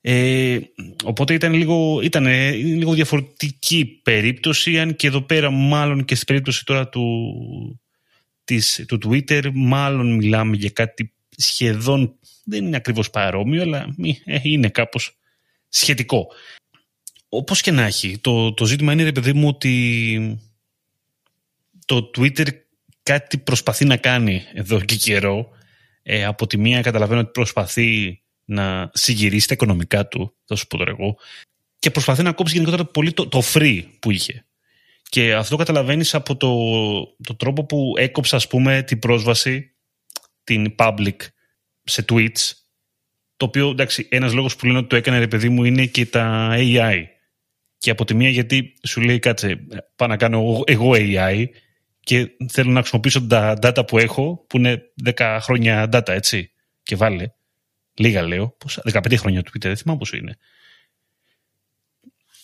Ε, 0.00 0.58
οπότε 1.04 1.34
ήταν 1.34 1.52
λίγο, 1.52 2.00
ήταν 2.02 2.26
λίγο 2.52 2.92
διαφορετική 2.92 4.00
περίπτωση, 4.02 4.78
αν 4.78 4.96
και 4.96 5.06
εδώ 5.06 5.22
πέρα 5.22 5.50
μάλλον 5.50 6.04
και 6.04 6.14
στην 6.14 6.26
περίπτωση 6.26 6.64
τώρα 6.64 6.88
του, 6.88 7.00
της, 8.46 8.84
του 8.88 8.98
Twitter 9.06 9.50
μάλλον 9.52 10.14
μιλάμε 10.14 10.56
για 10.56 10.70
κάτι 10.70 11.12
σχεδόν, 11.36 12.18
δεν 12.44 12.66
είναι 12.66 12.76
ακριβώς 12.76 13.10
παρόμοιο, 13.10 13.62
αλλά 13.62 13.94
ε, 14.24 14.38
είναι 14.42 14.68
κάπως 14.68 15.16
σχετικό. 15.68 16.26
Όπως 17.28 17.60
και 17.60 17.70
να 17.70 17.82
έχει, 17.82 18.18
το, 18.18 18.54
το 18.54 18.64
ζήτημα 18.64 18.92
είναι, 18.92 19.02
ρε 19.02 19.12
παιδί 19.12 19.32
μου, 19.32 19.48
ότι 19.48 20.40
το 21.86 22.10
Twitter 22.16 22.46
κάτι 23.02 23.38
προσπαθεί 23.38 23.84
να 23.84 23.96
κάνει 23.96 24.42
εδώ 24.52 24.80
και 24.80 24.96
καιρό. 24.96 25.48
Ε, 26.02 26.24
από 26.24 26.46
τη 26.46 26.58
μία 26.58 26.80
καταλαβαίνω 26.80 27.20
ότι 27.20 27.30
προσπαθεί 27.30 28.20
να 28.44 28.90
συγκυρίσει 28.92 29.48
τα 29.48 29.54
οικονομικά 29.54 30.08
του, 30.08 30.34
θα 30.44 30.54
σου 30.54 30.66
πω 30.66 30.76
τώρα 30.76 30.90
εγώ, 30.90 31.16
και 31.78 31.90
προσπαθεί 31.90 32.22
να 32.22 32.32
κόψει 32.32 32.52
γενικότερα 32.52 32.84
πολύ 32.84 33.12
το, 33.12 33.28
το 33.28 33.42
free 33.52 33.84
που 33.98 34.10
είχε. 34.10 34.45
Και 35.16 35.34
αυτό 35.34 35.56
καταλαβαίνεις 35.56 36.14
από 36.14 36.36
το, 36.36 36.50
το 37.22 37.34
τρόπο 37.36 37.64
που 37.64 37.94
έκοψε 37.96 38.36
ας 38.36 38.46
πούμε 38.46 38.82
την 38.82 38.98
πρόσβαση, 38.98 39.76
την 40.44 40.74
public 40.78 41.16
σε 41.82 42.04
tweets, 42.08 42.52
το 43.36 43.44
οποίο 43.44 43.70
εντάξει 43.70 44.08
ένας 44.10 44.32
λόγος 44.32 44.56
που 44.56 44.66
λένε 44.66 44.78
ότι 44.78 44.86
το 44.86 44.96
έκανε 44.96 45.18
ρε 45.18 45.28
παιδί 45.28 45.48
μου 45.48 45.64
είναι 45.64 45.86
και 45.86 46.06
τα 46.06 46.54
AI. 46.56 47.02
Και 47.78 47.90
από 47.90 48.04
τη 48.04 48.14
μία 48.14 48.28
γιατί 48.28 48.74
σου 48.82 49.00
λέει 49.00 49.18
κάτσε 49.18 49.66
πάω 49.96 50.08
να 50.08 50.16
κάνω 50.16 50.62
εγώ 50.66 50.90
AI 50.94 51.44
και 52.00 52.30
θέλω 52.52 52.70
να 52.70 52.80
χρησιμοποιήσω 52.80 53.26
τα 53.26 53.58
data 53.62 53.86
που 53.86 53.98
έχω 53.98 54.44
που 54.48 54.56
είναι 54.56 54.82
10 55.16 55.38
χρόνια 55.40 55.88
data 55.92 56.08
έτσι 56.08 56.50
και 56.82 56.96
βάλε. 56.96 57.26
Λίγα 57.94 58.22
λέω, 58.22 58.56
πόσα, 58.58 58.82
15 58.92 59.16
χρόνια 59.16 59.40
Twitter, 59.40 59.60
δεν 59.60 59.76
θυμάμαι 59.76 59.98
πόσο 59.98 60.16
είναι 60.16 60.36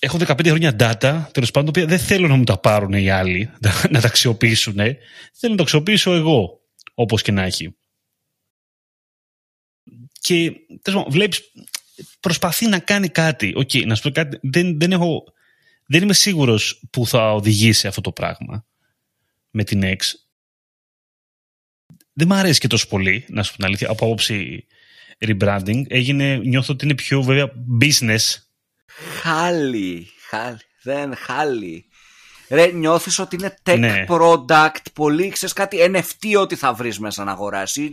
έχω 0.04 0.18
15 0.20 0.46
χρόνια 0.46 0.76
data, 0.78 1.26
τέλος 1.32 1.50
πάντων, 1.50 1.72
τα 1.72 1.80
οποία 1.80 1.96
δεν 1.96 1.98
θέλω 1.98 2.28
να 2.28 2.36
μου 2.36 2.44
τα 2.44 2.58
πάρουν 2.58 2.92
οι 2.92 3.10
άλλοι, 3.10 3.50
να 3.90 4.00
τα 4.00 4.06
αξιοποιήσουν. 4.06 4.74
Θέλω 5.32 5.50
να 5.50 5.56
τα 5.56 5.62
αξιοποιήσω 5.62 6.12
εγώ, 6.12 6.60
όπως 6.94 7.22
και 7.22 7.32
να 7.32 7.42
έχει. 7.42 7.76
Και 10.20 10.52
τέλος 10.82 11.06
βλέπεις, 11.08 11.40
προσπαθεί 12.20 12.66
να 12.66 12.78
κάνει 12.78 13.08
κάτι. 13.08 13.52
OK, 13.56 13.70
okay, 13.72 13.86
να 13.86 13.94
σου 13.94 14.02
πω 14.02 14.10
κάτι, 14.10 14.38
δεν, 14.42 14.78
δεν, 14.78 14.92
έχω, 14.92 15.24
δεν 15.86 16.02
είμαι 16.02 16.14
σίγουρος 16.14 16.82
που 16.90 17.06
θα 17.06 17.32
οδηγήσει 17.32 17.86
αυτό 17.86 18.00
το 18.00 18.12
πράγμα 18.12 18.66
με 19.50 19.64
την 19.64 19.82
X. 19.84 19.98
Δεν 22.12 22.26
μου 22.28 22.34
αρέσει 22.34 22.60
και 22.60 22.66
τόσο 22.66 22.88
πολύ, 22.88 23.24
να 23.28 23.42
σου 23.42 23.50
πω 23.50 23.56
την 23.56 23.66
αλήθεια, 23.66 23.90
από 23.90 24.04
άποψη 24.04 24.66
rebranding. 25.18 25.82
Έγινε, 25.88 26.36
νιώθω 26.36 26.72
ότι 26.72 26.84
είναι 26.84 26.94
πιο 26.94 27.22
βέβαια 27.22 27.52
business 27.80 28.36
Χάλι, 29.20 30.08
χάλι, 30.28 30.58
δεν 30.82 31.16
χάλι. 31.16 31.86
Ρε, 32.48 32.66
νιώθεις 32.66 33.18
ότι 33.18 33.36
είναι 33.36 33.54
tech 33.62 33.78
ναι. 33.78 34.04
product, 34.08 34.92
πολύ, 34.92 35.28
ξέρεις 35.28 35.54
κάτι, 35.54 35.78
NFT 35.92 36.40
ότι 36.40 36.56
θα 36.56 36.72
βρεις 36.72 36.98
μέσα 36.98 37.24
να 37.24 37.32
αγοράσεις. 37.32 37.90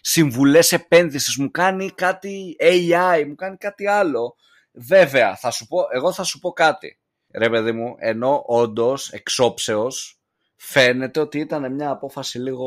Συμβουλές 0.00 0.72
επένδυσης, 0.72 1.36
μου 1.36 1.50
κάνει 1.50 1.90
κάτι 1.90 2.56
AI, 2.60 3.24
μου 3.26 3.34
κάνει 3.34 3.56
κάτι 3.56 3.86
άλλο. 3.86 4.36
Βέβαια, 4.72 5.36
θα 5.36 5.50
σου 5.50 5.66
πω, 5.66 5.78
εγώ 5.92 6.12
θα 6.12 6.22
σου 6.22 6.38
πω 6.38 6.52
κάτι. 6.52 6.98
Ρε 7.34 7.50
παιδί 7.50 7.72
μου, 7.72 7.94
ενώ 7.98 8.42
όντως 8.46 9.10
εξόψεως 9.10 10.18
φαίνεται 10.56 11.20
ότι 11.20 11.38
ήταν 11.38 11.74
μια 11.74 11.90
απόφαση 11.90 12.38
λίγο 12.38 12.66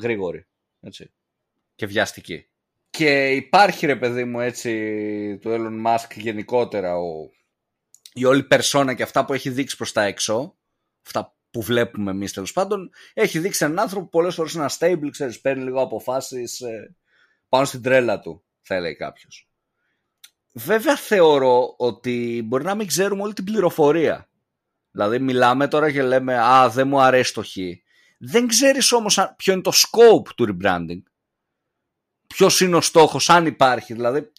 γρήγορη. 0.00 0.46
Έτσι. 0.80 1.12
Και 1.74 1.86
βιαστική. 1.86 2.48
Και 2.98 3.30
υπάρχει 3.30 3.86
ρε 3.86 3.96
παιδί 3.96 4.24
μου 4.24 4.40
έτσι 4.40 4.70
του 5.40 5.50
Elon 5.50 5.86
Musk 5.86 6.10
γενικότερα 6.14 6.96
ο, 6.96 7.28
η 8.12 8.24
όλη 8.24 8.42
περσόνα 8.42 8.94
και 8.94 9.02
αυτά 9.02 9.24
που 9.24 9.32
έχει 9.32 9.50
δείξει 9.50 9.76
προς 9.76 9.92
τα 9.92 10.02
έξω, 10.02 10.56
αυτά 11.06 11.36
που 11.50 11.62
βλέπουμε 11.62 12.10
εμείς 12.10 12.32
τέλος 12.32 12.52
πάντων, 12.52 12.90
έχει 13.14 13.38
δείξει 13.38 13.64
έναν 13.64 13.78
άνθρωπο 13.78 14.04
που 14.04 14.10
πολλές 14.10 14.34
φορές 14.34 14.52
είναι 14.52 14.66
stable, 14.78 15.08
ξέρεις, 15.10 15.40
παίρνει 15.40 15.64
λίγο 15.64 15.82
αποφάσεις 15.82 16.60
ε, 16.60 16.96
πάνω 17.48 17.64
στην 17.64 17.82
τρέλα 17.82 18.20
του, 18.20 18.44
θα 18.60 18.74
έλεγε 18.74 18.94
κάποιος. 18.94 19.48
Βέβαια 20.52 20.96
θεωρώ 20.96 21.74
ότι 21.76 22.42
μπορεί 22.44 22.64
να 22.64 22.74
μην 22.74 22.86
ξέρουμε 22.86 23.22
όλη 23.22 23.32
την 23.32 23.44
πληροφορία. 23.44 24.28
Δηλαδή 24.90 25.18
μιλάμε 25.18 25.68
τώρα 25.68 25.92
και 25.92 26.02
λέμε 26.02 26.38
«Α, 26.38 26.68
δεν 26.68 26.88
μου 26.88 27.00
αρέσει 27.00 27.34
το 27.34 27.42
X». 27.42 27.56
Δεν 28.18 28.46
ξέρεις 28.46 28.92
όμως 28.92 29.32
ποιο 29.36 29.52
είναι 29.52 29.62
το 29.62 29.72
scope 29.74 30.28
του 30.36 30.56
rebranding 30.62 31.02
ποιος 32.34 32.60
είναι 32.60 32.76
ο 32.76 32.80
στόχος, 32.80 33.30
αν 33.30 33.46
υπάρχει. 33.46 33.94
Δηλαδή, 33.94 34.32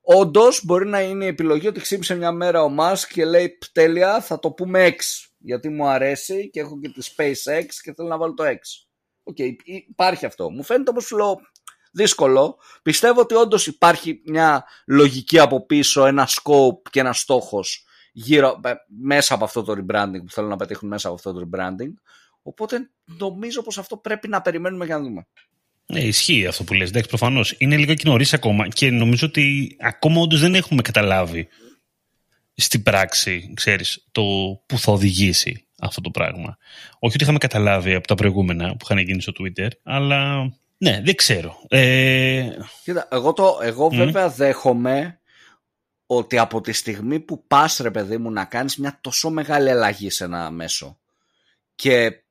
όντως 0.00 0.64
μπορεί 0.64 0.86
να 0.86 1.00
είναι 1.00 1.24
η 1.24 1.28
επιλογή 1.28 1.66
ότι 1.66 1.80
ξύπνησε 1.80 2.14
μια 2.14 2.32
μέρα 2.32 2.62
ο 2.62 2.68
Μάσκ 2.68 3.12
και 3.12 3.24
λέει 3.24 3.58
τέλεια, 3.72 4.20
θα 4.20 4.38
το 4.38 4.50
πούμε 4.50 4.88
X. 4.88 4.98
Γιατί 5.38 5.68
μου 5.68 5.88
αρέσει 5.88 6.50
και 6.50 6.60
έχω 6.60 6.80
και 6.80 6.88
τη 6.88 7.12
SpaceX 7.16 7.66
και 7.82 7.92
θέλω 7.92 8.08
να 8.08 8.18
βάλω 8.18 8.34
το 8.34 8.44
X. 8.44 8.58
OK, 9.22 9.36
okay, 9.38 9.52
υπάρχει 9.88 10.26
αυτό. 10.26 10.50
Μου 10.50 10.62
φαίνεται 10.62 10.90
όμως 10.90 11.10
λέω 11.10 11.40
δύσκολο. 11.92 12.58
Πιστεύω 12.82 13.20
ότι 13.20 13.34
όντως 13.34 13.66
υπάρχει 13.66 14.22
μια 14.24 14.64
λογική 14.86 15.38
από 15.38 15.66
πίσω, 15.66 16.06
ένα 16.06 16.28
scope 16.28 16.90
και 16.90 17.00
ένα 17.00 17.12
στόχος 17.12 17.84
γύρω, 18.12 18.60
ε, 18.64 18.72
μέσα 18.86 19.34
από 19.34 19.44
αυτό 19.44 19.62
το 19.62 19.72
rebranding 19.72 20.20
που 20.24 20.30
θέλουν 20.30 20.50
να 20.50 20.56
πετύχουν 20.56 20.88
μέσα 20.88 21.08
από 21.08 21.16
αυτό 21.16 21.32
το 21.32 21.48
rebranding. 21.48 21.92
Οπότε 22.42 22.90
νομίζω 23.04 23.62
πως 23.62 23.78
αυτό 23.78 23.96
πρέπει 23.96 24.28
να 24.28 24.40
περιμένουμε 24.40 24.84
για 24.84 24.96
να 24.98 25.02
δούμε. 25.02 25.26
Ναι, 25.90 26.00
ισχύει 26.00 26.46
αυτό 26.46 26.64
που 26.64 26.74
λες. 26.74 26.88
Εντάξει, 26.88 27.08
προφανώς. 27.08 27.54
Είναι 27.58 27.76
λίγο 27.76 27.94
και 27.94 28.08
νωρίς 28.08 28.32
ακόμα 28.32 28.68
και 28.68 28.90
νομίζω 28.90 29.26
ότι 29.26 29.76
ακόμα 29.80 30.20
όντως 30.20 30.40
δεν 30.40 30.54
έχουμε 30.54 30.82
καταλάβει 30.82 31.48
στην 32.54 32.82
πράξη, 32.82 33.52
ξέρεις, 33.54 34.06
το 34.12 34.22
που 34.66 34.78
θα 34.78 34.92
οδηγήσει 34.92 35.66
αυτό 35.80 36.00
το 36.00 36.10
πράγμα. 36.10 36.56
Όχι 36.98 37.14
ότι 37.14 37.22
είχαμε 37.22 37.38
καταλάβει 37.38 37.94
από 37.94 38.06
τα 38.06 38.14
προηγούμενα 38.14 38.68
που 38.68 38.78
είχαν 38.82 38.98
γίνει 38.98 39.22
στο 39.22 39.32
Twitter, 39.40 39.68
αλλά 39.82 40.50
ναι, 40.78 41.00
δεν 41.04 41.14
ξέρω. 41.14 41.56
Ε... 41.68 42.48
Κοίτα, 42.84 43.08
εγώ, 43.10 43.32
το, 43.32 43.58
εγώ 43.62 43.88
βέβαια 43.88 44.28
δέχομαι 44.28 45.20
ότι 46.06 46.38
από 46.38 46.60
τη 46.60 46.72
στιγμή 46.72 47.20
που 47.20 47.46
πας 47.46 47.76
ρε 47.76 47.90
παιδί 47.90 48.18
μου 48.18 48.30
να 48.30 48.44
κάνεις 48.44 48.76
μια 48.76 48.98
τόσο 49.00 49.30
μεγάλη 49.30 49.70
αλλαγή 49.70 50.10
σε 50.10 50.24
ένα 50.24 50.50
μέσο 50.50 50.98
και 51.74 52.22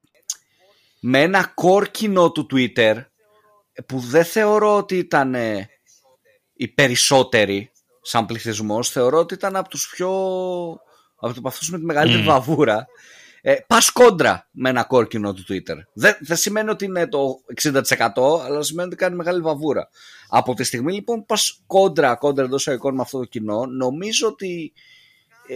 με 1.00 1.22
ένα 1.22 1.52
κόρκινο 1.56 2.32
του 2.32 2.48
Twitter 2.54 3.06
που 3.86 4.00
δεν 4.00 4.26
θεωρώ 4.26 4.78
ότι 4.78 4.98
ήταν 4.98 5.36
οι 6.54 6.68
περισσότεροι 6.68 7.72
σαν 8.02 8.26
πληθυσμός, 8.26 8.90
θεωρώ 8.90 9.18
ότι 9.18 9.34
ήταν 9.34 9.56
από 9.56 9.70
τους 9.70 9.90
πιο 9.90 10.10
από 11.20 11.48
αυτούς 11.48 11.70
με 11.70 11.78
τη 11.78 11.86
μεγαλύτερη 11.86 12.24
mm. 12.24 12.28
βαβούρα. 12.28 12.88
Ε, 13.42 13.56
πας 13.68 13.90
κόντρα 13.90 14.48
με 14.52 14.70
ένα 14.70 14.84
κόρκινο 14.84 15.34
του 15.34 15.44
Twitter. 15.50 15.76
Δεν, 15.94 16.18
δεν 16.20 16.38
σημαίνει 16.38 16.70
ότι 16.70 16.86
είναι 16.86 17.08
το 17.08 17.40
60% 17.62 17.82
αλλά 18.44 18.62
σημαίνει 18.62 18.88
ότι 18.88 18.98
κάνει 18.98 19.16
μεγάλη 19.16 19.42
βαβούρα. 19.42 19.90
Από 20.30 20.54
τη 20.54 20.64
στιγμή 20.64 20.94
λοιπόν 20.94 21.20
που 21.20 21.26
πας 21.26 21.62
κόντρα 21.68 22.16
κόντρα 22.16 22.46
εντός 22.46 22.68
εικόνα 22.68 22.96
με 22.96 23.02
αυτό 23.02 23.18
το 23.20 23.26
κοινό 23.26 23.66
νομίζω 23.66 24.28
ότι 24.28 24.74
ε, 25.48 25.56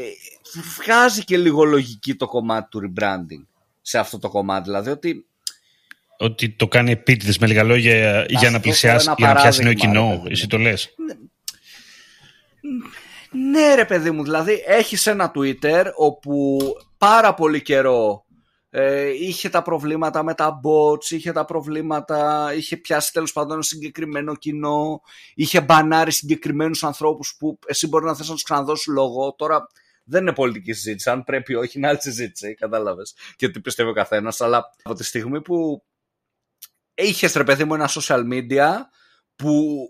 βγάζει 0.80 1.24
και 1.24 1.38
λίγο 1.38 1.64
λογική 1.64 2.16
το 2.16 2.26
κομμάτι 2.28 2.70
του 2.70 2.82
rebranding 2.82 3.46
σε 3.82 4.00
αυτό 4.00 4.20
το 4.20 4.30
κομμάτι. 4.30 4.64
Δηλαδή 4.64 4.90
ότι 4.90 5.26
ότι 6.18 6.50
το 6.50 6.68
κάνει 6.68 6.92
επίτηδες 6.92 7.38
με 7.38 7.48
λίγα 7.48 7.64
λόγια 7.64 8.26
για 8.30 8.50
να 8.50 8.60
πλησιάσει, 8.60 9.14
για 9.18 9.28
να 9.28 9.34
πιάσει 9.34 9.64
νέο 9.64 9.74
κοινό. 9.74 10.24
Εσύ 10.30 10.48
το 10.48 10.58
λες. 10.58 10.94
Ναι. 11.06 11.14
ναι 13.50 13.76
ρε 13.76 13.86
παιδί 13.86 14.12
μου, 14.12 14.24
δηλαδή 14.24 14.64
έχεις 14.66 15.08
ένα 15.08 15.32
Twitter 15.36 15.86
όπου 15.96 16.60
πάρα 16.98 17.34
πολύ 17.34 17.62
καιρό 17.62 18.26
ε, 18.76 19.10
είχε 19.10 19.50
τα 19.50 19.62
προβλήματα 19.62 20.24
με 20.24 20.34
τα 20.34 20.60
bots, 20.64 21.10
είχε 21.10 21.32
τα 21.32 21.46
προβλήματα, 21.46 22.52
είχε 22.56 22.78
πιάσει 22.78 23.14
τέλος 23.14 23.32
πάντων 23.32 23.52
ένα 23.52 23.62
συγκεκριμένο 23.62 24.36
κοινό, 24.36 25.02
είχε 25.36 25.62
μπανάρει 25.62 26.12
συγκεκριμένους 26.12 26.84
ανθρώπους 26.84 27.36
που 27.40 27.60
εσύ 27.66 27.88
μπορεί 27.88 28.06
να 28.06 28.16
θες 28.16 28.28
να 28.28 28.34
τους 28.34 28.44
ξαναδώσεις 28.44 28.86
λόγο. 28.86 29.34
Τώρα 29.34 29.68
δεν 30.04 30.22
είναι 30.22 30.34
πολιτική 30.34 30.74
συζήτηση, 30.74 31.10
αν 31.10 31.24
πρέπει 31.24 31.56
όχι 31.56 31.78
είναι 31.78 31.88
άλλη 31.88 32.02
συζήτηση, 32.02 32.54
κατάλαβες 32.54 33.16
και 33.36 33.50
τι 33.50 33.60
πιστεύει 33.60 33.90
ο 33.90 33.94
καθένας, 33.94 34.42
αλλά 34.42 34.70
από 34.84 34.96
τη 34.96 35.04
στιγμή 35.04 35.42
που 35.42 35.84
είχες 36.94 37.34
ρε 37.34 37.44
παιδί 37.44 37.64
μου 37.64 37.74
ένα 37.74 37.90
social 37.90 38.24
media 38.32 38.72
που 39.36 39.86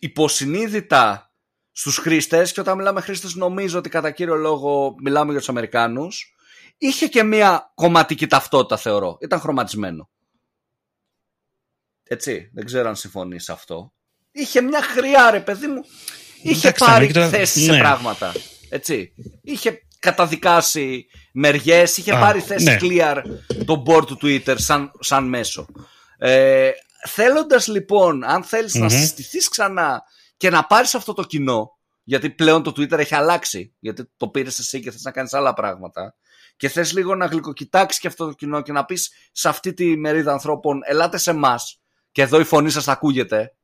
υποσυνείδητα 0.00 1.32
στους 1.72 1.96
χρήστες 1.96 2.52
και 2.52 2.60
όταν 2.60 2.76
μιλάμε 2.76 3.00
χρήστες 3.00 3.34
νομίζω 3.34 3.78
ότι 3.78 3.88
κατά 3.88 4.10
κύριο 4.10 4.34
λόγο 4.34 4.94
μιλάμε 5.02 5.30
για 5.30 5.38
τους 5.38 5.48
Αμερικάνους 5.48 6.36
είχε 6.78 7.06
και 7.06 7.22
μια 7.22 7.72
κομματική 7.74 8.26
ταυτότητα 8.26 8.76
θεωρώ. 8.76 9.18
Ήταν 9.20 9.40
χρωματισμένο. 9.40 10.10
Έτσι, 12.02 12.50
δεν 12.54 12.64
ξέρω 12.64 12.88
αν 12.88 12.96
συμφωνείς 12.96 13.44
σε 13.44 13.52
αυτό. 13.52 13.92
Είχε 14.32 14.60
μια 14.60 14.82
χρειά 14.82 15.30
ρε 15.30 15.40
παιδί 15.40 15.66
μου. 15.66 15.84
Είχε 16.42 16.72
πάρει 16.78 17.10
θέση 17.12 17.60
σε 17.60 17.72
ναι. 17.72 17.78
πράγματα. 17.78 18.32
Έτσι. 18.68 19.14
Είχε 19.42 19.86
καταδικάσει 19.98 21.06
μεριές, 21.32 21.96
είχε 21.96 22.12
πάρει 22.12 22.40
θέση 22.40 22.64
ναι. 22.64 22.76
clear 22.80 23.22
το 23.64 23.82
board 23.86 24.06
του 24.06 24.18
Twitter 24.22 24.54
σαν, 24.58 24.90
σαν 25.00 25.28
μέσο. 25.28 25.66
Ε, 26.18 26.70
θέλοντας 27.08 27.66
λοιπόν, 27.66 28.24
αν 28.24 28.44
θελεις 28.44 28.74
να 28.74 28.88
συστηθείς 28.88 29.48
ξανά 29.48 30.02
και 30.36 30.50
να 30.50 30.66
πάρεις 30.66 30.94
αυτό 30.94 31.12
το 31.12 31.22
κοινό 31.22 31.76
γιατί 32.08 32.30
πλέον 32.30 32.62
το 32.62 32.70
Twitter 32.70 32.98
έχει 32.98 33.14
αλλάξει. 33.14 33.74
Γιατί 33.78 34.10
το 34.16 34.28
πήρες 34.28 34.58
εσύ 34.58 34.80
και 34.80 34.90
θες 34.90 35.02
να 35.02 35.10
κάνεις 35.10 35.32
άλλα 35.32 35.54
πράγματα. 35.54 36.14
Και 36.56 36.68
θες 36.68 36.92
λίγο 36.92 37.14
να 37.14 37.26
γλυκοκοιτάξεις 37.26 38.00
και 38.00 38.06
αυτό 38.06 38.26
το 38.26 38.32
κοινό 38.32 38.62
και 38.62 38.72
να 38.72 38.84
πεις 38.84 39.10
σε 39.32 39.48
αυτή 39.48 39.74
τη 39.74 39.96
μερίδα 39.96 40.32
ανθρώπων, 40.32 40.80
ελάτε 40.84 41.18
σε 41.18 41.30
εμάς. 41.30 41.80
Και 42.12 42.22
εδώ 42.22 42.40
η 42.40 42.44
φωνή 42.44 42.70
σας 42.70 42.88
ακούγεται. 42.88 43.56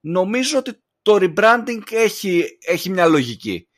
Νομίζω 0.00 0.58
ότι 0.58 0.82
το 1.02 1.18
rebranding 1.20 1.82
έχει, 1.90 2.58
έχει 2.66 2.90
μια 2.90 3.06
λογική. 3.06 3.68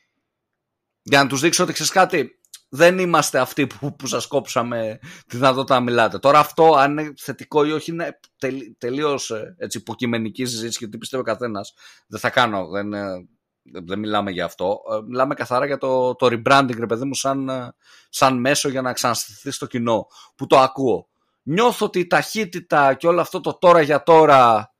Για 1.01 1.23
να 1.23 1.29
τους 1.29 1.41
δείξω 1.41 1.63
ότι 1.63 1.73
ξέρεις 1.73 1.91
κάτι, 1.91 2.39
δεν 2.75 2.99
είμαστε 2.99 3.39
αυτοί 3.39 3.67
που, 3.67 3.95
που 3.95 4.07
σας 4.07 4.27
κόψαμε 4.27 4.99
τη 5.27 5.37
δυνατότητα 5.37 5.73
να 5.73 5.79
μιλάτε. 5.79 6.19
Τώρα 6.19 6.39
αυτό 6.39 6.73
αν 6.73 6.91
είναι 6.91 7.13
θετικό 7.17 7.65
ή 7.65 7.71
όχι 7.71 7.91
είναι 7.91 8.19
τελ, 8.37 8.59
τελείως 8.77 9.29
ε, 9.29 9.55
έτσι, 9.57 9.77
υποκειμενική 9.77 10.45
συζήτηση 10.45 10.79
και 10.79 10.87
τι 10.87 10.97
πιστεύει 10.97 11.21
ο 11.21 11.25
καθένας. 11.25 11.73
Δεν 12.07 12.19
θα 12.19 12.29
κάνω, 12.29 12.67
δεν, 12.67 12.93
ε, 12.93 13.27
δεν 13.85 13.99
μιλάμε 13.99 14.31
για 14.31 14.45
αυτό. 14.45 14.81
Ε, 14.91 15.05
μιλάμε 15.07 15.33
καθαρά 15.33 15.65
για 15.65 15.77
το, 15.77 16.15
το 16.15 16.25
rebranding, 16.25 16.77
ρε 16.77 16.85
παιδί 16.85 17.05
μου, 17.05 17.15
σαν, 17.15 17.49
σαν 18.09 18.39
μέσο 18.39 18.69
για 18.69 18.81
να 18.81 18.93
ξαναστηθεί 18.93 19.51
στο 19.51 19.65
κοινό 19.65 20.07
που 20.35 20.47
το 20.47 20.59
ακούω. 20.59 21.07
Νιώθω 21.43 21.85
ότι 21.85 21.99
η 21.99 22.07
ταχύτητα 22.07 22.93
και 22.93 23.07
όλο 23.07 23.21
αυτό 23.21 23.41
το 23.41 23.57
τώρα 23.57 23.81
για 23.81 24.03
τώρα 24.03 24.72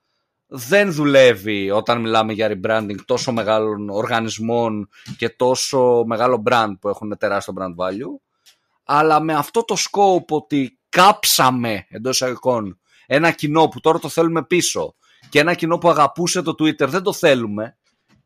δεν 0.56 0.94
δουλεύει 0.94 1.72
όταν 1.72 2.02
μιλάμε 2.02 2.34
για 2.34 2.52
rebranding 2.52 2.96
τόσο 3.06 3.32
μεγάλων 3.32 3.89
οργανισμών 3.89 4.89
και 5.18 5.30
τόσο 5.30 6.04
μεγάλο 6.06 6.44
brand 6.50 6.74
που 6.80 6.89
έχουν 6.89 7.18
τεράστιο 7.18 7.54
brand 7.58 7.76
value. 7.86 8.20
Αλλά 8.84 9.20
με 9.20 9.34
αυτό 9.34 9.63
το 9.63 9.76
scope 9.78 10.28
ότι 10.30 10.80
κάψαμε 10.89 11.86
εντός 11.89 12.16
εισαγωγικών 12.16 12.80
ένα 13.06 13.32
κοινό 13.32 13.68
που 13.68 13.80
τώρα 13.80 14.00
το 14.00 14.10
θέλουμε 14.10 14.44
πίσω 14.44 14.96
και 15.30 15.39
ένα 15.39 15.54
κοινό 15.54 15.78
που 15.78 15.89
αγαπούσε 15.89 16.42
το 16.42 16.52
Twitter 16.52 16.88
δεν 16.88 17.04
το 17.04 17.13
θέλουμε 17.13 17.78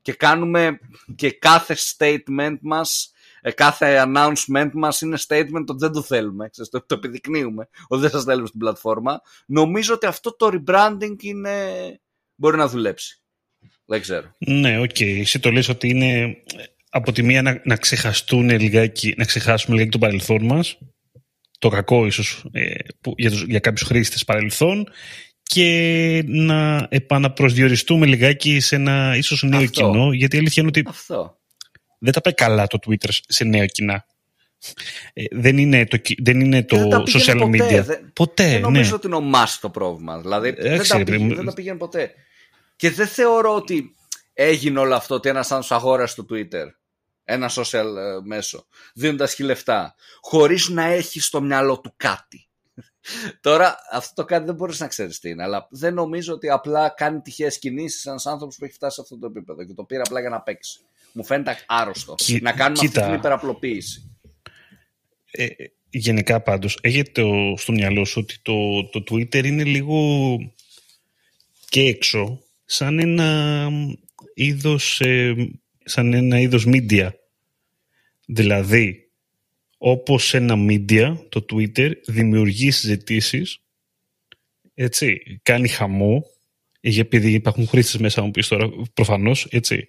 και 0.02 0.14
κάνουμε 0.14 0.80
και 1.16 1.32
κάθε 1.32 1.76
statement 1.76 2.58
μας 2.62 3.12
ε, 3.42 3.52
κάθε 3.52 4.04
announcement 4.06 4.70
μας 4.74 5.02
είναι 5.02 5.18
statement 5.28 5.66
ότι 5.68 5.78
δεν 5.78 5.92
το 5.92 6.02
θέλουμε 6.02 6.50
ξέρεις, 6.50 6.72
το, 6.72 6.86
το 6.86 6.96
επιδεικνύουμε 6.96 7.70
ότι 7.88 8.02
δεν 8.02 8.10
σας 8.10 8.24
θέλουμε 8.24 8.48
στην 8.48 8.60
πλατφόρμα. 8.60 9.22
Νομίζω 9.46 9.94
ότι 9.94 10.06
αυτό 10.06 10.36
το 10.36 10.50
rebranding 10.54 11.16
είναι 11.20 11.62
μπορεί 12.38 12.58
να 12.58 12.68
δουλέψει. 12.68 13.22
Δεν 13.86 14.02
ξέρω. 14.02 14.36
Ναι, 14.38 14.80
OK. 14.80 14.90
Okay. 14.90 15.20
Εσύ 15.20 15.40
το 15.40 15.52
λες 15.52 15.70
ότι 15.70 15.90
είναι 15.90 16.38
από 16.90 17.12
τη 17.12 17.24
μία 17.24 17.42
να, 17.42 17.62
να 17.64 17.76
ξεχαστούν 17.76 18.50
λιγάκι, 18.50 19.14
να 19.18 19.26
ξεχάσουμε 19.26 19.76
λιγάκι 19.76 19.92
το 19.92 19.98
παρελθόν 19.98 20.46
μας, 20.46 20.78
το 21.60 21.70
κακό 21.70 22.06
ίσως 22.06 22.46
ε, 22.52 22.76
που, 23.02 23.14
για, 23.18 23.30
τους, 23.30 23.44
για 23.44 23.60
κάποιους 23.60 23.88
χρήστες 23.88 24.24
παρελθόν 24.24 24.88
και 25.44 26.24
να 26.26 26.88
επαναπροσδιοριστούμε 26.90 28.06
λιγάκι 28.06 28.60
σε 28.60 28.76
ένα 28.76 29.16
ίσως 29.16 29.44
νέο 29.44 29.60
Αυτό. 29.60 29.70
κοινό, 29.70 30.12
γιατί 30.12 30.36
η 30.36 30.40
αλήθεια 30.40 30.64
είναι 30.64 30.72
ότι 30.76 30.90
Αυτό. 30.90 31.38
δεν 32.00 32.14
τα 32.14 32.22
πάει 32.22 32.34
καλά 32.34 32.68
το 32.68 32.78
Twitter 32.88 33.10
σε 33.10 33.44
νέα 33.44 33.66
κοινά. 33.66 34.06
Ε, 35.14 35.24
δεν 35.32 35.58
είναι 35.58 35.86
το, 35.86 35.98
δεν 36.24 36.40
είναι 36.40 36.64
το 36.64 37.04
social 37.14 37.42
media. 37.42 37.58
Ποτέ. 37.58 37.82
Δεν, 37.82 38.12
ποτέ 38.14 38.50
δεν 38.50 38.62
νομίζω 38.62 38.90
ναι. 38.90 38.96
ότι 38.96 39.08
είναι 39.08 39.16
ο 39.16 39.22
μας 39.22 39.60
το 39.60 39.70
πρόβλημα. 39.70 40.20
Δηλαδή 40.20 40.52
δεν, 40.52 40.88
τα 40.88 41.04
πήγαινε, 41.04 41.36
δεν 41.36 41.46
τα 41.46 41.54
πήγαινε 41.54 41.78
ποτέ. 41.78 42.12
Και 42.76 42.92
δεν 42.92 43.08
θεωρώ 43.08 43.56
ότι 43.56 43.96
έγινε 44.34 44.80
όλο 44.80 44.96
αυτό 44.96 45.16
ότι 45.16 45.30
ένας 45.30 45.52
άνθρωπος 45.52 45.78
αγόρασε 45.78 46.16
το 46.16 46.26
Twitter, 46.30 46.66
ένα 47.24 47.50
social 47.50 47.96
ε, 47.98 48.20
μέσο, 48.24 48.66
δίνοντας 48.94 49.34
χι 49.34 49.44
λεφτά, 49.44 49.96
χωρίς 50.22 50.70
να 50.70 50.84
έχει 50.84 51.20
στο 51.20 51.42
μυαλό 51.42 51.80
του 51.80 51.94
κάτι. 51.98 52.48
Τώρα 53.42 53.78
αυτό 53.92 54.14
το 54.14 54.26
κάτι 54.26 54.46
δεν 54.46 54.56
μπορείς 54.56 54.80
να 54.80 54.88
ξέρεις 54.88 55.20
τι 55.20 55.30
είναι, 55.30 55.44
αλλά 55.44 55.68
δεν 55.70 55.94
νομίζω 55.94 56.34
ότι 56.34 56.50
απλά 56.50 56.90
κάνει 56.90 57.22
τυχαίες 57.22 57.60
κινήσεις 57.60 58.06
ένας 58.06 58.26
άνθρωπος 58.26 58.56
που 58.58 58.66
έχει 58.66 58.74
φτάσει 58.74 58.96
σε 58.96 59.02
αυτό 59.02 59.18
το 59.18 59.26
επίπεδο 59.26 59.66
και 59.66 59.74
το 59.74 59.84
πήρε 59.84 60.02
απλά 60.02 60.20
για 60.20 60.30
να 60.30 60.42
παίξει. 60.42 60.80
Μου 61.12 61.26
φαίνεται 61.26 61.58
άρρωστο 61.68 62.16
να 62.42 62.52
κάνουμε 62.52 62.86
αυτή 62.86 63.02
την 63.02 63.14
υπεραπλοποίηση. 63.14 64.07
Ε, 65.32 65.48
γενικά 65.90 66.42
πάντως, 66.42 66.78
έχετε 66.82 67.24
στο 67.58 67.72
μυαλό 67.72 68.06
σου 68.06 68.20
ότι 68.24 68.36
το, 68.42 68.86
το 68.90 69.04
Twitter 69.12 69.46
είναι 69.46 69.64
λίγο 69.64 70.38
και 71.70 71.82
έξω 71.82 72.42
σαν 72.66 73.00
ένα 73.00 73.70
είδος, 74.34 75.02
ε, 75.02 75.36
σαν 75.84 76.14
ένα 76.14 76.40
είδος 76.40 76.66
media. 76.68 77.10
Δηλαδή, 78.26 79.12
όπως 79.78 80.34
ένα 80.34 80.56
media, 80.70 81.16
το 81.30 81.46
Twitter, 81.52 81.92
δημιουργεί 82.06 82.72
συζητήσεις, 82.72 83.62
έτσι, 84.74 85.40
κάνει 85.44 85.68
χαμό, 85.68 86.26
επειδή 86.80 87.32
υπάρχουν 87.32 87.68
χρήστες 87.68 88.02
μέσα, 88.02 88.22
μου 88.22 88.32
πεις 88.32 88.48
τώρα, 88.48 88.70
προφανώς, 88.94 89.48
έτσι, 89.50 89.88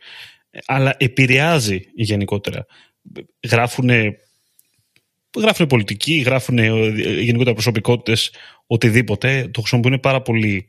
αλλά 0.66 0.94
επηρεάζει 0.98 1.84
γενικότερα. 1.94 2.66
Γράφουνε 3.50 4.18
γράφουν 5.40 5.66
πολιτικοί, 5.66 6.14
γράφουν 6.14 6.58
γενικότερα 6.98 7.52
προσωπικότητες, 7.52 8.32
οτιδήποτε. 8.66 9.48
Το 9.52 9.60
χρησιμοποιούν 9.60 10.00
πάρα 10.00 10.22
πολύ 10.22 10.66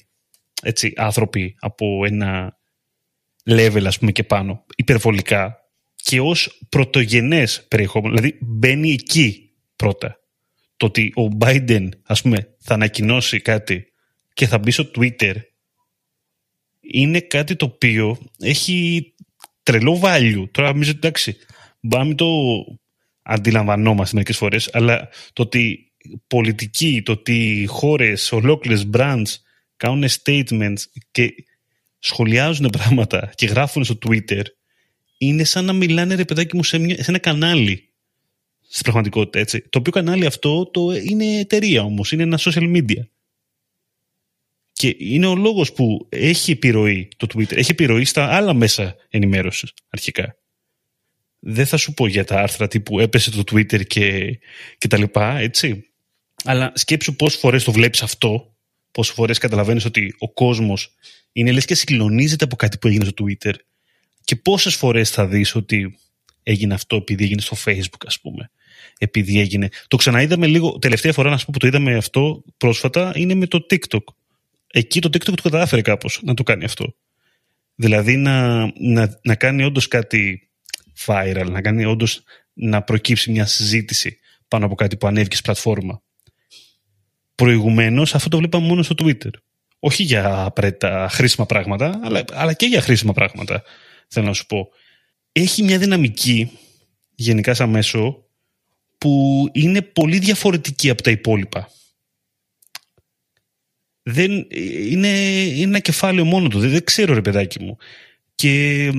έτσι, 0.62 0.94
άνθρωποι 0.96 1.56
από 1.60 2.06
ένα 2.06 2.58
level 3.50 3.84
ας 3.86 4.00
πούμε 4.00 4.12
και 4.12 4.24
πάνω, 4.24 4.66
υπερβολικά 4.76 5.58
και 5.96 6.20
ως 6.20 6.60
πρωτογενές 6.70 7.66
περιεχόμενο. 7.68 8.16
Δηλαδή 8.16 8.38
μπαίνει 8.42 8.92
εκεί 8.92 9.54
πρώτα. 9.76 10.20
Το 10.78 10.86
ότι 10.86 11.14
ο 11.16 11.38
Biden 11.40 11.90
ας 12.04 12.22
πούμε 12.22 12.56
θα 12.60 12.74
ανακοινώσει 12.74 13.42
κάτι 13.42 13.86
και 14.34 14.48
θα 14.48 14.58
μπει 14.58 14.72
στο 14.72 14.92
Twitter 14.96 15.36
είναι 16.80 17.20
κάτι 17.20 17.56
το 17.56 17.66
οποίο 17.66 18.18
έχει 18.40 19.14
τρελό 19.64 20.00
value. 20.04 20.44
Τώρα 20.52 20.68
νομίζω 20.72 20.92
εντάξει, 20.92 21.38
πάμε 21.90 22.16
το 22.16 22.26
αντιλαμβανόμαστε 23.30 24.16
μερικές 24.16 24.38
φορές, 24.38 24.70
αλλά 24.74 25.10
το 25.34 25.42
ότι 25.42 25.92
πολιτικοί, 26.28 27.02
το 27.06 27.12
ότι 27.12 27.66
χώρες, 27.70 28.32
ολόκληρες 28.32 28.90
brands 28.94 29.34
κάνουν 29.78 30.10
statements 30.24 30.84
και 31.12 31.34
σχολιάζουν 32.00 32.70
πράγματα 32.70 33.32
και 33.36 33.46
γράφουν 33.46 33.84
στο 33.84 33.98
Twitter 34.08 34.44
είναι 35.18 35.44
σαν 35.44 35.66
να 35.66 35.74
μιλάνε 35.74 36.16
ρε 36.16 36.26
παιδάκι 36.26 36.56
μου 36.56 36.64
σε, 36.64 36.78
μια, 36.78 37.04
σε 37.04 37.10
ένα 37.10 37.20
κανάλι 37.20 37.90
στην 38.68 38.84
πραγματικότητα 38.84 39.40
έτσι. 39.40 39.62
Το 39.62 39.80
οποίο 39.80 39.92
κανάλι 39.92 40.26
αυτό 40.26 40.66
το, 40.66 40.96
είναι 40.96 41.26
εταιρεία 41.26 41.82
όμως, 41.82 42.12
είναι 42.12 42.24
ένα 42.24 42.40
social 42.42 42.76
media. 42.76 43.02
Και 44.72 44.96
είναι 45.00 45.26
ο 45.26 45.36
λόγος 45.36 45.74
που 45.74 46.08
έχει 46.10 46.52
επιρροή 46.52 47.08
το 47.18 47.28
Twitter, 47.34 47.56
έχει 47.56 47.72
επιρροή 47.72 48.06
στα 48.06 48.26
άλλα 48.36 48.54
μέσα 48.54 48.96
ενημέρωσης 49.10 49.74
αρχικά. 49.90 50.38
Δεν 51.40 51.66
θα 51.66 51.78
σου 51.78 51.94
πω 51.94 52.08
για 52.08 52.26
τα 52.26 52.42
άρθρα 52.42 52.68
τύπου 52.68 53.00
έπεσε 53.00 53.32
το 53.32 53.44
Twitter 53.52 53.88
και, 53.88 54.40
και 54.78 54.88
τα 54.88 54.98
λοιπά, 54.98 55.38
έτσι. 55.38 55.84
Αλλά 56.44 56.72
σκέψου 56.76 57.16
πόσες 57.16 57.40
φορές 57.40 57.64
το 57.64 57.72
βλέπεις 57.72 58.02
αυτό 58.02 58.54
πόσες 58.92 59.14
φορές 59.14 59.38
καταλαβαίνεις 59.38 59.86
ότι 59.86 60.16
ο 60.18 60.34
κόσμος 60.34 60.96
είναι 61.32 61.52
λες 61.52 61.66
και 61.66 61.76
συγκλονίζεται 61.76 62.44
από 62.44 62.56
κάτι 62.56 62.78
που 62.78 62.88
έγινε 62.88 63.06
στο 63.06 63.24
Twitter 63.24 63.54
και 64.24 64.36
πόσες 64.36 64.76
φορές 64.76 65.10
θα 65.10 65.28
δεις 65.28 65.56
ότι 65.56 65.98
έγινε 66.44 66.74
αυτό 66.74 66.96
επειδή 66.96 67.24
έγινε 67.24 67.42
στο 67.42 67.58
Facebook, 67.66 68.04
ας 68.06 68.20
πούμε. 68.20 68.52
Επειδή 68.98 69.40
έγινε. 69.40 69.70
Το 69.88 69.98
ξαναείδαμε 69.98 70.48
λίγο. 70.48 70.80
Τελευταία 70.80 71.14
φορά, 71.14 71.30
να 71.30 71.38
σου 71.38 71.46
πω 71.46 71.52
που 71.54 71.60
το 71.60 71.68
είδαμε 71.68 71.96
αυτό 71.96 72.44
πρόσφατα, 72.58 73.12
είναι 73.16 73.34
με 73.34 73.48
το 73.48 73.66
TikTok. 73.70 74.04
Εκεί 74.68 75.02
το 75.02 75.10
TikTok 75.14 75.34
το 75.36 75.50
κατάφερε 75.50 75.82
κάπως 75.82 76.20
να 76.24 76.34
το 76.34 76.44
κάνει 76.44 76.64
αυτό. 76.64 76.96
Δηλαδή 77.76 78.16
να, 78.16 78.66
να, 78.80 79.20
να 79.22 79.36
κάνει 79.36 79.64
όντως 79.64 79.88
κάτι 79.88 80.49
viral, 81.06 81.48
να 81.50 81.62
κάνει 81.62 81.86
όντως 81.86 82.24
να 82.54 82.82
προκύψει 82.82 83.32
μια 83.32 83.46
συζήτηση 83.46 84.20
πάνω 84.48 84.66
από 84.66 84.76
κάτι 84.76 84.98
που 84.98 85.08
ανέβηκε 85.08 85.36
στην 85.36 85.46
πλατφόρμα. 85.46 86.02
Προηγουμένως 87.36 88.16
αυτό 88.16 88.30
το 88.30 88.38
βλέπαμε 88.38 88.68
μόνο 88.68 88.84
στο 88.84 88.96
Twitter. 88.98 89.32
Όχι 89.80 90.04
για 90.04 90.44
απαραίτητα 90.44 91.08
χρήσιμα 91.12 91.46
πράγματα, 91.46 92.00
αλλά, 92.04 92.24
αλλά 92.32 92.54
και 92.54 92.66
για 92.66 92.82
χρήσιμα 92.82 93.14
πράγματα. 93.14 93.64
Θέλω 94.08 94.26
να 94.26 94.34
σου 94.34 94.46
πω. 94.46 94.70
Έχει 95.32 95.64
μια 95.64 95.78
δυναμική, 95.78 96.52
γενικά 97.16 97.54
σαν 97.54 97.70
μέσο, 97.70 98.24
που 98.98 99.46
είναι 99.54 99.82
πολύ 99.82 100.20
διαφορετική 100.20 100.90
από 100.90 101.02
τα 101.02 101.12
υπόλοιπα. 101.12 101.72
Δεν, 104.04 104.32
είναι, 104.90 105.08
είναι 105.08 105.62
ένα 105.62 105.80
κεφάλαιο 105.80 106.26
μόνο 106.26 106.48
του. 106.48 106.60
Δεν, 106.60 106.84
ξέρω 106.84 107.14
ρε 107.14 107.22
παιδάκι 107.22 107.64
μου. 107.64 107.78
Και 108.36 108.92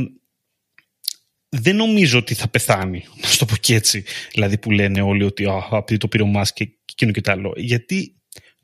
δεν 1.50 1.76
νομίζω 1.76 2.18
ότι 2.18 2.34
θα 2.34 2.48
πεθάνει, 2.48 3.06
να 3.22 3.28
σου 3.28 3.38
το 3.38 3.44
πω 3.44 3.56
και 3.56 3.74
έτσι. 3.74 4.04
Δηλαδή 4.32 4.58
που 4.58 4.70
λένε 4.70 5.02
όλοι 5.02 5.24
ότι 5.24 5.46
επειδή 5.72 5.96
το 5.96 6.08
πήρε 6.08 6.22
ο 6.22 6.26
Μάσκ 6.26 6.54
και 6.54 6.70
εκείνο 6.90 7.12
και 7.12 7.20
το 7.20 7.32
άλλο. 7.32 7.52
Γιατί 7.56 8.14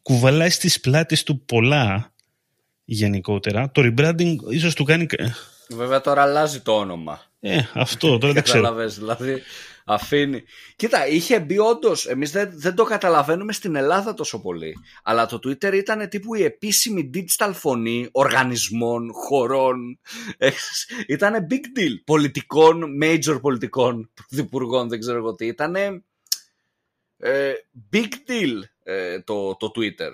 κουβαλάει 0.03 0.51
στις 0.51 0.81
πλάτες 0.81 1.22
του 1.22 1.44
πολλά 1.44 2.12
γενικότερα. 2.85 3.70
Το 3.70 3.83
rebranding 3.85 4.37
ίσως 4.51 4.75
του 4.75 4.85
κάνει... 4.85 5.07
Βέβαια 5.68 6.01
τώρα 6.01 6.22
αλλάζει 6.22 6.61
το 6.61 6.72
όνομα. 6.72 7.20
Ε, 7.40 7.59
αυτό 7.72 8.18
τώρα 8.18 8.33
δεν 8.33 8.42
ξέρω. 8.42 8.75
δηλαδή 8.87 9.42
Αφήνει. 9.88 10.42
Κοίτα, 10.77 11.07
είχε 11.07 11.40
μπει 11.40 11.59
όντως. 11.59 12.07
Εμείς 12.07 12.31
δεν, 12.31 12.51
δεν 12.53 12.75
το 12.75 12.85
καταλαβαίνουμε 12.85 13.53
στην 13.53 13.77
Ελλάδα 13.77 14.14
τόσο 14.14 14.40
πολύ. 14.40 14.77
Αλλά 15.03 15.27
το 15.27 15.37
Twitter 15.37 15.72
ήταν 15.72 16.09
τύπου 16.09 16.35
η 16.35 16.42
επίσημη 16.42 17.11
digital 17.14 17.51
φωνή 17.55 18.09
οργανισμών, 18.12 19.12
χωρών. 19.12 19.99
ήταν 21.07 21.46
big 21.51 21.79
deal. 21.79 21.92
Πολιτικών, 22.05 22.85
major 23.03 23.38
πολιτικών 23.40 24.11
πρωθυπουργών, 24.14 24.88
δεν 24.88 25.01
ξέρω 25.01 25.16
εγώ 25.16 25.35
τι. 25.35 25.46
Ήταν 25.46 25.75
ε, 27.16 27.53
big 27.92 28.12
deal 28.29 28.61
ε, 28.83 29.20
το, 29.20 29.57
το 29.57 29.72
Twitter. 29.75 30.11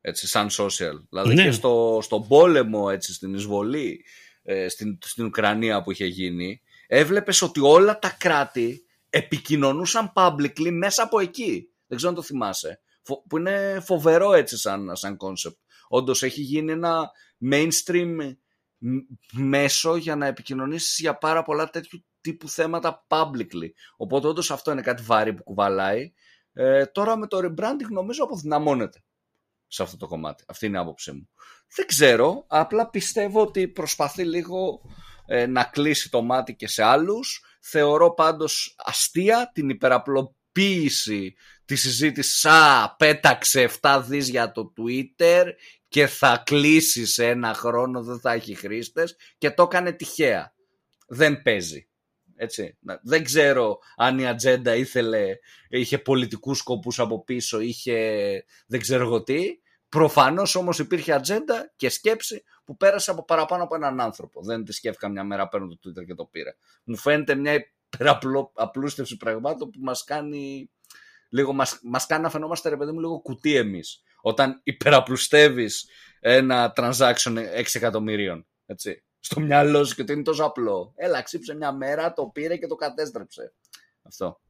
Έτσι, 0.00 0.26
σαν 0.26 0.48
social. 0.50 1.02
Δηλαδή 1.10 1.34
ναι. 1.34 1.44
και 1.44 1.50
στο, 1.50 1.98
στον 2.02 2.28
πόλεμο, 2.28 2.88
έτσι, 2.92 3.12
στην 3.12 3.34
εισβολή 3.34 4.04
ε, 4.42 4.68
στην, 4.68 4.98
στην 5.02 5.24
Ουκρανία 5.24 5.82
που 5.82 5.90
είχε 5.90 6.06
γίνει, 6.06 6.60
έβλεπες 6.86 7.42
ότι 7.42 7.60
όλα 7.60 7.98
τα 7.98 8.16
κράτη 8.18 8.82
επικοινωνούσαν 9.10 10.12
publicly 10.14 10.70
μέσα 10.70 11.02
από 11.02 11.18
εκεί. 11.18 11.68
Δεν 11.86 11.96
ξέρω 11.96 12.12
αν 12.12 12.18
το 12.18 12.22
θυμάσαι. 12.22 12.80
Που 13.28 13.38
είναι 13.38 13.80
φοβερό 13.84 14.32
έτσι 14.32 14.56
σαν, 14.56 14.96
σαν 14.96 15.16
concept. 15.20 15.56
Όντως 15.88 16.22
έχει 16.22 16.40
γίνει 16.40 16.72
ένα 16.72 17.10
mainstream 17.50 18.16
μέσο 19.32 19.96
για 19.96 20.16
να 20.16 20.26
επικοινωνήσεις 20.26 20.98
για 20.98 21.18
πάρα 21.18 21.42
πολλά 21.42 21.70
τέτοιου 21.70 22.04
τύπου 22.20 22.48
θέματα 22.48 23.06
publicly. 23.08 23.68
Οπότε 23.96 24.26
όντως 24.26 24.50
αυτό 24.50 24.70
είναι 24.70 24.82
κάτι 24.82 25.02
βάρη 25.02 25.34
που 25.34 25.42
κουβαλάει. 25.42 26.12
Ε, 26.52 26.86
τώρα 26.86 27.16
με 27.16 27.26
το 27.26 27.38
rebranding 27.38 27.88
νομίζω 27.90 28.24
αποδυναμώνεται 28.24 29.04
σε 29.66 29.82
αυτό 29.82 29.96
το 29.96 30.06
κομμάτι. 30.06 30.44
Αυτή 30.48 30.66
είναι 30.66 30.76
η 30.76 30.80
άποψή 30.80 31.12
μου. 31.12 31.28
Δεν 31.76 31.86
ξέρω, 31.86 32.44
απλά 32.48 32.90
πιστεύω 32.90 33.40
ότι 33.40 33.68
προσπαθεί 33.68 34.24
λίγο 34.24 34.80
ε, 35.26 35.46
να 35.46 35.64
κλείσει 35.64 36.10
το 36.10 36.22
μάτι 36.22 36.56
και 36.56 36.68
σε 36.68 36.82
άλλους. 36.82 37.44
Θεωρώ 37.70 38.14
πάντως 38.14 38.74
αστεία 38.78 39.50
την 39.54 39.68
υπεραπλοποίηση 39.68 41.34
της 41.64 41.80
συζήτησης 41.80 42.44
«Α, 42.44 42.94
πέταξε 42.98 43.70
7 43.80 44.02
δις 44.06 44.28
για 44.28 44.52
το 44.52 44.72
Twitter 44.76 45.44
και 45.88 46.06
θα 46.06 46.42
κλείσεις 46.46 47.12
σε 47.12 47.26
ένα 47.26 47.54
χρόνο, 47.54 48.02
δεν 48.02 48.20
θα 48.20 48.32
έχει 48.32 48.54
χρήστες» 48.54 49.16
και 49.38 49.50
το 49.50 49.62
έκανε 49.62 49.92
τυχαία. 49.92 50.54
Δεν 51.08 51.42
παίζει. 51.42 51.88
Έτσι. 52.36 52.78
Δεν 53.02 53.24
ξέρω 53.24 53.78
αν 53.96 54.18
η 54.18 54.26
ατζέντα 54.26 54.74
ήθελε, 54.74 55.38
είχε 55.68 55.98
πολιτικούς 55.98 56.58
σκοπούς 56.58 56.98
από 56.98 57.24
πίσω, 57.24 57.60
είχε 57.60 57.96
δεν 58.66 58.80
ξέρω 58.80 59.04
εγώ 59.04 59.22
τι. 59.22 59.42
Προφανώς 59.88 60.54
όμως 60.54 60.78
υπήρχε 60.78 61.12
ατζέντα 61.12 61.72
και 61.76 61.88
σκέψη 61.88 62.44
που 62.64 62.76
πέρασε 62.76 63.10
από 63.10 63.24
παραπάνω 63.24 63.62
από 63.62 63.74
έναν 63.74 64.00
άνθρωπο. 64.00 64.42
Δεν 64.42 64.64
τη 64.64 64.72
σκέφτηκα 64.72 65.08
μια 65.08 65.24
μέρα 65.24 65.48
παίρνω 65.48 65.68
το 65.68 65.78
Twitter 65.84 66.06
και 66.06 66.14
το 66.14 66.24
πήρα. 66.24 66.56
Μου 66.84 66.96
φαίνεται 66.96 67.34
μια 67.34 67.72
υπεραπλούστευση 67.90 69.16
πραγμάτων 69.16 69.70
που 69.70 69.78
μας 69.82 70.04
κάνει 70.04 70.70
λίγο, 71.28 71.52
μας, 71.52 71.78
μας 71.82 72.06
κάνει 72.06 72.22
να 72.22 72.30
φαινόμαστε 72.30 72.68
ρε 72.68 72.76
παιδί 72.76 72.92
μου 72.92 73.00
λίγο 73.00 73.20
κουτοί 73.20 73.54
εμείς. 73.56 74.02
Όταν 74.20 74.60
υπεραπλουστεύεις 74.62 75.88
ένα 76.20 76.72
transaction 76.76 77.36
6 77.36 77.64
εκατομμυρίων. 77.72 78.46
Έτσι. 78.66 79.02
Στο 79.20 79.40
μυαλό 79.40 79.84
σου 79.84 79.94
και 79.94 80.02
ότι 80.02 80.12
είναι 80.12 80.22
τόσο 80.22 80.44
απλό. 80.44 80.92
Έλα, 80.96 81.22
ξύπνησε 81.22 81.54
μια 81.54 81.72
μέρα, 81.72 82.12
το 82.12 82.26
πήρε 82.26 82.56
και 82.56 82.66
το 82.66 82.74
κατέστρεψε. 82.74 83.54
Αυτό. 84.02 84.40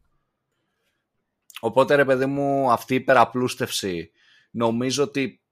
Οπότε 1.61 1.95
ρε 1.95 2.05
παιδί 2.05 2.27
μου 2.27 2.71
αυτή 2.71 2.93
η 2.93 2.97
υπεραπλούστευση 2.97 4.11
νομίζω 4.51 5.03
ότι 5.03 5.43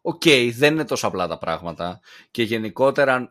οκ, 0.00 0.22
δεν 0.52 0.72
είναι 0.72 0.84
τόσο 0.84 1.06
απλά 1.06 1.26
τα 1.26 1.38
πράγματα 1.38 2.00
και 2.30 2.42
γενικότερα 2.42 3.30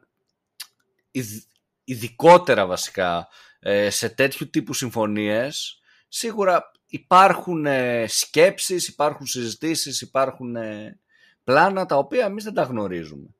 ειδικότερα 1.84 2.66
βασικά 2.66 3.28
ε, 3.60 3.90
σε 3.90 4.10
τέτοιου 4.10 4.50
τύπου 4.50 4.74
συμφωνίες 4.74 5.82
σίγουρα 6.08 6.72
υπάρχουν 6.86 7.66
ε, 7.66 8.06
σκέψεις, 8.08 8.88
υπάρχουν 8.88 9.26
συζητήσεις, 9.26 10.02
υπάρχουν 10.02 10.56
ε, 10.56 11.00
πλάνα 11.44 11.86
τα 11.86 11.98
οποία 11.98 12.26
εμείς 12.26 12.44
δεν 12.44 12.54
τα 12.54 12.64
γνωρίζουμε. 12.64 13.36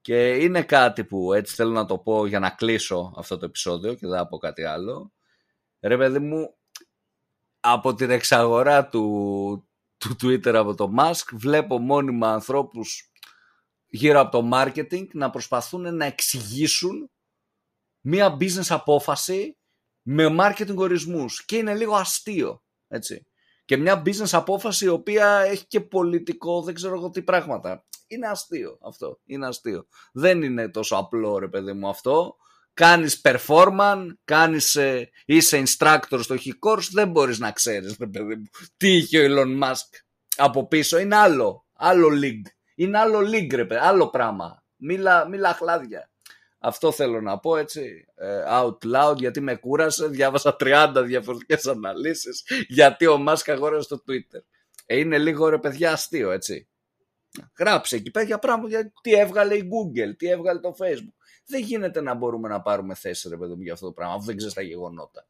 Και 0.00 0.34
είναι 0.34 0.62
κάτι 0.62 1.04
που 1.04 1.32
έτσι 1.32 1.54
θέλω 1.54 1.70
να 1.70 1.84
το 1.84 1.98
πω 1.98 2.26
για 2.26 2.38
να 2.38 2.50
κλείσω 2.50 3.14
αυτό 3.16 3.38
το 3.38 3.44
επεισόδιο 3.44 3.94
και 3.94 4.06
δεν 4.06 4.16
θα 4.16 4.28
πω 4.28 4.38
κάτι 4.38 4.64
άλλο. 4.64 5.12
Ρε 5.80 5.96
παιδί 5.96 6.18
μου, 6.18 6.54
από 7.60 7.94
την 7.94 8.10
εξαγορά 8.10 8.88
του, 8.88 9.68
του 10.08 10.16
Twitter 10.22 10.54
από 10.54 10.74
το 10.74 10.92
Musk 10.98 11.24
βλέπω 11.32 11.78
μόνιμα 11.78 12.32
ανθρώπους 12.32 13.10
γύρω 13.86 14.20
από 14.20 14.40
το 14.40 14.48
marketing 14.52 15.06
να 15.12 15.30
προσπαθούν 15.30 15.96
να 15.96 16.04
εξηγήσουν 16.04 17.10
μία 18.00 18.36
business 18.40 18.66
απόφαση 18.68 19.58
με 20.02 20.36
marketing 20.38 20.76
ορισμούς 20.76 21.44
και 21.44 21.56
είναι 21.56 21.74
λίγο 21.74 21.94
αστείο 21.94 22.62
έτσι. 22.88 23.26
Και 23.64 23.76
μια 23.76 24.02
business 24.06 24.30
απόφαση 24.32 24.84
η 24.84 24.88
οποία 24.88 25.38
έχει 25.38 25.66
και 25.66 25.80
πολιτικό, 25.80 26.62
δεν 26.62 26.74
ξέρω 26.74 26.94
εγώ 26.94 27.10
τι 27.10 27.22
πράγματα. 27.22 27.84
Είναι 28.06 28.26
αστείο 28.26 28.78
αυτό. 28.82 29.20
Είναι 29.24 29.46
αστείο. 29.46 29.86
Δεν 30.12 30.42
είναι 30.42 30.68
τόσο 30.68 30.96
απλό 30.96 31.38
ρε 31.38 31.48
παιδί 31.48 31.72
μου 31.72 31.88
αυτό 31.88 32.36
κάνεις 32.74 33.20
performance, 33.24 34.06
κάνεις, 34.24 34.74
ε, 34.74 35.10
είσαι 35.24 35.62
instructor 35.66 36.20
στο 36.22 36.34
course, 36.66 36.88
δεν 36.92 37.10
μπορείς 37.10 37.38
να 37.38 37.52
ξέρεις 37.52 37.96
παιδί 37.96 38.22
μου, 38.22 38.44
τι 38.76 38.96
είχε 38.96 39.18
ο 39.18 39.24
Elon 39.28 39.62
Musk 39.62 40.04
από 40.36 40.68
πίσω. 40.68 40.98
Είναι 40.98 41.16
άλλο, 41.16 41.66
άλλο 41.72 42.08
league. 42.08 42.50
Είναι 42.74 42.98
άλλο 42.98 43.18
league 43.18 43.54
ρε 43.54 43.64
παιδί, 43.64 43.80
άλλο 43.84 44.10
πράγμα. 44.10 44.62
Μίλα, 44.76 45.28
μίλα 45.28 45.54
χλάδια. 45.54 46.08
Αυτό 46.58 46.92
θέλω 46.92 47.20
να 47.20 47.38
πω 47.38 47.56
έτσι, 47.56 48.06
ε, 48.14 48.42
out 48.48 48.78
loud, 48.94 49.16
γιατί 49.16 49.40
με 49.40 49.54
κούρασε, 49.54 50.06
διάβασα 50.06 50.56
30 50.60 51.02
διαφορετικές 51.04 51.66
αναλύσεις, 51.66 52.42
γιατί 52.68 53.06
ο 53.06 53.24
Musk 53.28 53.42
αγόρασε 53.46 53.82
στο 53.82 53.96
Twitter. 53.96 54.40
Ε, 54.86 54.98
είναι 54.98 55.18
λίγο 55.18 55.48
ρε 55.48 55.58
παιδιά 55.58 55.92
αστείο, 55.92 56.30
έτσι. 56.30 56.68
Γράψε 57.58 57.96
εκεί 57.96 58.10
πέρα 58.10 58.24
για 58.24 58.38
πράγματα, 58.38 58.68
γιατί 58.68 58.92
τι 59.02 59.12
έβγαλε 59.12 59.54
η 59.54 59.68
Google, 59.70 60.16
τι 60.16 60.28
έβγαλε 60.28 60.60
το 60.60 60.74
Facebook. 60.78 61.23
Δεν 61.46 61.62
γίνεται 61.62 62.00
να 62.00 62.14
μπορούμε 62.14 62.48
να 62.48 62.60
πάρουμε 62.60 62.94
θέση, 62.94 63.28
ρε 63.28 63.36
παιδί 63.36 63.54
μου, 63.54 63.62
για 63.62 63.72
αυτό 63.72 63.86
το 63.86 63.92
πράγμα, 63.92 64.14
αφού 64.14 64.24
δεν 64.24 64.36
ξέρεις 64.36 64.54
τα 64.54 64.62
γεγονότα. 64.62 65.26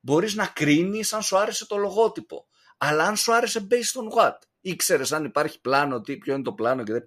Μπορείς 0.00 0.34
να 0.34 0.46
κρίνεις 0.46 1.12
αν 1.12 1.22
σου 1.22 1.38
άρεσε 1.38 1.66
το 1.66 1.76
λογότυπο. 1.76 2.46
Αλλά 2.78 3.04
αν 3.04 3.16
σου 3.16 3.34
άρεσε 3.34 3.66
based 3.70 4.00
on 4.00 4.18
what; 4.18 4.38
Ήξερε 4.60 5.02
αν 5.10 5.24
υπάρχει 5.24 5.60
πλάνο, 5.60 6.00
τι, 6.00 6.16
ποιο 6.16 6.34
είναι 6.34 6.42
το 6.42 6.52
πλάνο 6.52 6.82
και 6.82 6.92
δεν. 6.92 7.06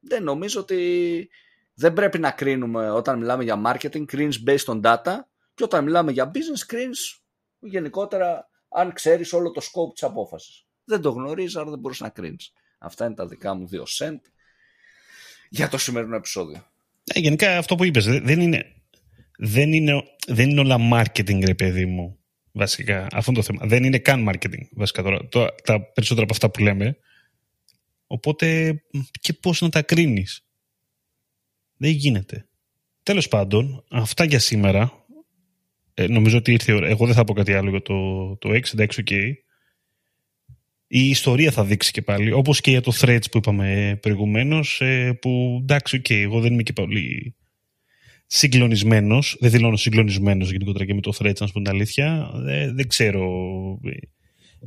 Δεν 0.00 0.22
νομίζω 0.22 0.60
ότι 0.60 1.30
δεν 1.74 1.92
πρέπει 1.92 2.18
να 2.18 2.30
κρίνουμε 2.30 2.90
όταν 2.90 3.18
μιλάμε 3.18 3.44
για 3.44 3.62
marketing, 3.66 4.04
κρίνεις 4.04 4.42
based 4.46 4.64
on 4.64 4.80
data 4.82 5.18
και 5.54 5.64
όταν 5.64 5.84
μιλάμε 5.84 6.12
για 6.12 6.30
business, 6.34 6.64
κρίνεις 6.66 7.20
γενικότερα 7.58 8.48
αν 8.68 8.92
ξέρεις 8.92 9.32
όλο 9.32 9.50
το 9.50 9.60
scope 9.60 9.92
της 9.92 10.02
απόφασης. 10.02 10.66
Δεν 10.84 11.00
το 11.00 11.10
γνωρίζεις, 11.10 11.56
άρα 11.56 11.70
δεν 11.70 11.78
μπορείς 11.78 12.00
να 12.00 12.08
κρίνεις. 12.08 12.52
Αυτά 12.78 13.04
είναι 13.04 13.14
τα 13.14 13.26
δικά 13.26 13.54
μου 13.54 13.66
δύο 13.66 13.84
cent 13.98 14.20
για 15.48 15.68
το 15.68 15.78
σημερινό 15.78 16.16
επεισόδιο. 16.16 16.66
Ε, 17.14 17.20
γενικά 17.20 17.58
αυτό 17.58 17.74
που 17.74 17.84
είπες 17.84 18.04
δεν 18.04 18.40
είναι, 18.40 18.72
δεν 19.38 19.72
είναι, 19.72 20.02
δεν 20.26 20.50
είναι 20.50 20.60
όλα 20.60 20.78
marketing 20.92 21.44
ρε 21.44 21.54
παιδί 21.54 21.86
μου 21.86 22.18
βασικά 22.52 23.06
αυτό 23.12 23.30
είναι 23.30 23.40
το 23.40 23.46
θέμα. 23.46 23.66
Δεν 23.66 23.84
είναι 23.84 23.98
καν 23.98 24.28
marketing 24.28 24.68
βασικά 24.72 25.02
τώρα, 25.02 25.28
το, 25.28 25.46
τα 25.64 25.80
περισσότερα 25.92 26.22
από 26.24 26.32
αυτά 26.32 26.50
που 26.50 26.62
λέμε. 26.62 26.96
Οπότε 28.06 28.80
και 29.20 29.32
πώς 29.32 29.60
να 29.60 29.68
τα 29.68 29.82
κρίνεις; 29.82 30.46
Δεν 31.76 31.90
γίνεται. 31.90 32.48
Τέλος 33.02 33.28
πάντων, 33.28 33.84
αυτά 33.90 34.24
για 34.24 34.38
σήμερα. 34.38 35.04
Ε, 35.94 36.06
νομίζω 36.06 36.38
ότι 36.38 36.52
ήρθε 36.52 36.72
η 36.72 36.74
ώρα. 36.74 36.88
Εγώ 36.88 37.06
δεν 37.06 37.14
θα 37.14 37.24
πω 37.24 37.32
κάτι 37.32 37.52
άλλο 37.52 37.70
για 37.70 37.82
το, 37.82 38.36
το 38.36 38.50
X, 38.50 38.72
εντάξει, 38.72 39.02
ok. 39.06 39.32
Η 40.88 41.08
ιστορία 41.08 41.50
θα 41.50 41.64
δείξει 41.64 41.90
και 41.90 42.02
πάλι, 42.02 42.32
όπως 42.32 42.60
και 42.60 42.70
για 42.70 42.80
το 42.80 42.92
Threads 43.00 43.30
που 43.30 43.38
είπαμε 43.38 43.98
προηγουμένως, 44.02 44.80
ε, 44.80 45.12
που 45.12 45.58
εντάξει, 45.62 46.00
ok, 46.04 46.10
εγώ 46.10 46.40
δεν 46.40 46.52
είμαι 46.52 46.62
και 46.62 46.72
πολύ 46.72 47.34
συγκλονισμένος. 48.26 49.36
Δεν 49.40 49.50
δηλώνω 49.50 49.76
συγκλονισμένος 49.76 50.50
γενικότερα 50.50 50.84
και 50.84 50.94
με 50.94 51.00
το 51.00 51.12
Threads, 51.18 51.40
να 51.40 51.46
σου 51.46 51.52
πω 51.52 51.60
την 51.60 51.68
αλήθεια. 51.68 52.30
Δεν, 52.34 52.74
δεν 52.74 52.88
ξέρω. 52.88 53.28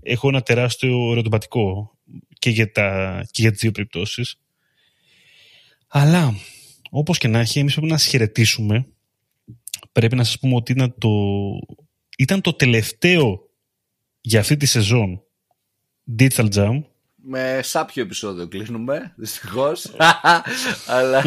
Έχω 0.01 0.27
ένα 0.27 0.41
τεράστιο 0.41 1.11
ερωτηματικό 1.11 1.97
και 2.39 2.49
για, 2.49 2.71
τα, 2.71 3.19
και 3.31 3.41
για 3.41 3.51
τις 3.51 3.59
δύο 3.59 3.71
περιπτώσεις. 3.71 4.39
Αλλά, 5.87 6.35
όπως 6.89 7.17
και 7.17 7.27
να 7.27 7.39
έχει, 7.39 7.59
εμείς 7.59 7.73
πρέπει 7.73 7.91
να 7.91 7.97
σας 7.97 8.07
χαιρετήσουμε. 8.07 8.87
Πρέπει 9.91 10.15
να 10.15 10.23
σας 10.23 10.39
πούμε 10.39 10.55
ότι 10.55 10.71
ήταν 10.71 10.95
το, 10.97 11.09
ήταν 12.17 12.41
το 12.41 12.53
τελευταίο 12.53 13.49
για 14.21 14.39
αυτή 14.39 14.57
τη 14.57 14.65
σεζόν 14.65 15.23
Digital 16.17 16.49
Jam 16.53 16.81
με 17.21 17.59
σάπιο 17.63 18.03
επεισόδιο 18.03 18.47
κλείνουμε, 18.47 19.13
δυστυχώς. 19.15 19.95
Αλλά 20.87 21.23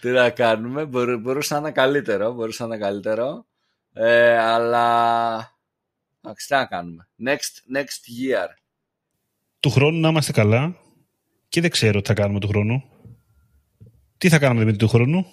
τι 0.00 0.08
να 0.08 0.30
κάνουμε, 0.30 0.84
μπορούσε 1.20 1.54
να 1.54 1.60
είναι 1.60 1.70
καλύτερο. 1.70 2.32
Μπορούσε 2.32 2.66
να 2.66 2.74
είναι 2.74 2.84
καλύτερο. 2.84 3.46
Ε, 3.92 4.38
αλλά. 4.38 5.58
τι 6.20 6.44
να 6.48 6.66
κάνουμε. 6.66 7.08
Next, 7.26 7.76
next 7.76 8.02
year. 8.20 8.48
Του 9.60 9.70
χρόνου 9.70 10.00
να 10.00 10.08
είμαστε 10.08 10.32
καλά 10.32 10.76
και 11.48 11.60
δεν 11.60 11.70
ξέρω 11.70 12.00
τι 12.00 12.06
θα 12.06 12.14
κάνουμε 12.14 12.40
του 12.40 12.48
χρόνου. 12.48 12.82
Τι 14.18 14.28
θα 14.28 14.38
κάνουμε 14.38 14.64
με 14.64 14.72
του 14.72 14.88
χρόνου; 14.88 15.26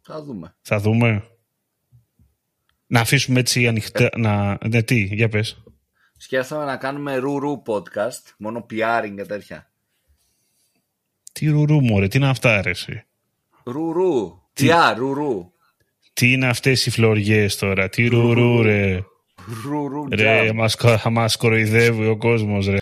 Θα 0.00 0.22
δούμε. 0.22 0.54
Θα 0.62 0.80
δούμε. 0.80 1.24
Να 2.86 3.00
αφήσουμε 3.00 3.40
έτσι 3.40 3.66
ανοιχτά. 3.66 4.10
Να... 4.16 4.58
Ναι, 4.68 4.82
τι, 4.82 5.02
για 5.02 5.28
πες. 5.28 5.62
Σκέφτομαι 6.22 6.64
να 6.64 6.76
κάνουμε 6.76 7.16
ρουρού 7.16 7.62
podcast, 7.66 8.22
μόνο 8.38 8.66
PRing 8.70 9.12
και 9.16 9.24
τέτοια. 9.24 9.70
Τι 11.32 11.46
ρουρού, 11.48 11.80
μωρέ, 11.80 12.08
τι 12.08 12.16
είναι 12.18 12.28
αυτά, 12.28 12.56
αρέσει. 12.58 13.04
Ρουρού. 13.64 14.40
Τι, 14.52 14.70
α, 14.70 14.94
ρουρού. 14.94 15.52
Τι 16.12 16.32
είναι 16.32 16.46
αυτές 16.48 16.86
οι 16.86 16.90
φλωριές 16.90 17.56
τώρα, 17.56 17.88
τι 17.88 18.06
ρουρού, 18.06 18.62
ρε; 18.62 19.00
Ρουρού, 19.64 20.08
Ρε, 20.08 20.52
μας, 20.52 20.76
κο- 20.76 21.10
μας 21.10 21.36
κοροϊδεύει 21.36 22.06
ο 22.06 22.16
κόσμος, 22.16 22.66
ρε. 22.66 22.76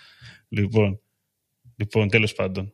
Λοιπόν, 0.49 1.01
λοιπόν, 1.75 2.09
τέλος 2.09 2.33
πάντων. 2.33 2.73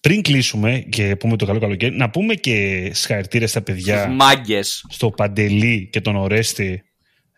Πριν 0.00 0.22
κλείσουμε 0.22 0.78
και 0.78 1.16
πούμε 1.16 1.36
το 1.36 1.46
καλό 1.46 1.58
καλοκαίρι, 1.60 1.96
να 1.96 2.10
πούμε 2.10 2.34
και 2.34 2.90
συγχαρητήρια 2.94 3.46
στα 3.48 3.62
παιδιά 3.62 4.08
Μάγκες. 4.08 4.86
στο 4.88 5.10
Παντελή 5.10 5.88
και 5.92 6.00
τον 6.00 6.16
Ορέστη, 6.16 6.82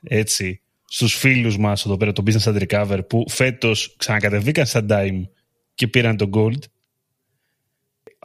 έτσι, 0.02 0.63
στους 0.94 1.14
φίλους 1.14 1.58
μας 1.58 1.84
εδώ 1.84 1.96
πέρα, 1.96 2.12
το 2.12 2.22
Business 2.26 2.54
Undercover, 2.54 3.00
που 3.08 3.24
φέτος 3.28 3.94
ξανακατεβήκαν 3.96 4.66
στα 4.66 4.86
Dime 4.88 5.22
και 5.74 5.88
πήραν 5.88 6.16
το 6.16 6.30
Gold. 6.32 6.58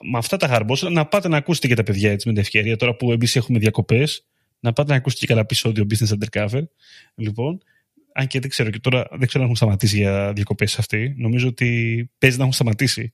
Με 0.01 0.17
αυτά 0.17 0.38
τα 0.38 0.47
χαρμπόσα, 0.47 0.89
να 0.89 1.05
πάτε 1.05 1.28
να 1.28 1.38
ακούσετε 1.38 1.67
και 1.67 1.74
τα 1.74 1.84
παιδιά 1.84 2.11
έτσι 2.11 2.28
με 2.28 2.34
την 2.34 2.41
ευκαιρία, 2.41 2.76
τώρα 2.76 2.95
που 2.95 3.11
εμείς 3.11 3.36
έχουμε 3.36 3.59
διακοπές, 3.59 4.26
να 4.59 4.74
πάτε 4.74 4.91
να 4.91 4.97
ακούσετε 4.97 5.22
και 5.22 5.28
καλά 5.28 5.41
επεισόδιο 5.41 5.86
Business 5.89 6.13
Undercover. 6.17 6.63
Λοιπόν, 7.15 7.61
αν 8.13 8.28
και 8.28 8.39
δεν 8.39 8.49
ξέρω, 8.49 8.70
και 8.70 8.80
τώρα 8.80 9.07
δεν 9.09 9.28
ξέρω 9.28 9.39
αν 9.39 9.43
έχουν 9.43 9.55
σταματήσει 9.55 9.97
για 9.97 10.34
διακοπές 10.34 10.80
αυτοί. 10.80 11.13
Νομίζω 11.17 11.47
ότι 11.47 12.09
παίζει 12.17 12.36
να 12.38 12.41
έχουν 12.41 12.55
σταματήσει 12.55 13.13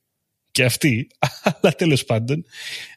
και 0.52 0.64
αυτοί, 0.64 1.08
αλλά 1.44 1.74
τέλος 1.74 2.06
πάντων, 2.06 2.46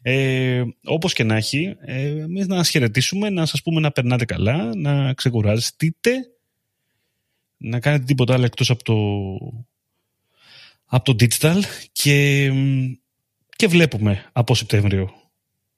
ε, 0.03 0.63
όπως 0.85 1.13
και 1.13 1.25
να 1.25 1.37
έχει, 1.37 1.77
ε, 1.81 2.09
εμείς 2.09 2.47
να 2.47 2.57
σας 2.57 2.71
χαιρετήσουμε, 2.71 3.31
να 3.31 3.47
σας 3.47 3.63
πούμε 3.63 3.81
να 3.81 3.91
περνάτε 3.91 4.25
καλά, 4.25 4.75
να 4.77 5.15
ξεκουράζεστε, 5.15 5.95
να 7.59 7.81
κάνετε 7.81 8.05
τίποτα 8.05 8.35
άλλο 8.35 8.45
εκτός 8.45 8.71
από 8.71 8.85
το, 8.85 8.95
από 10.85 11.15
το 11.15 11.27
digital 11.27 11.61
και, 11.93 12.51
και 13.57 13.67
βλέπουμε 13.67 14.31
από 14.33 14.55
Σεπτέμβριο. 14.55 15.13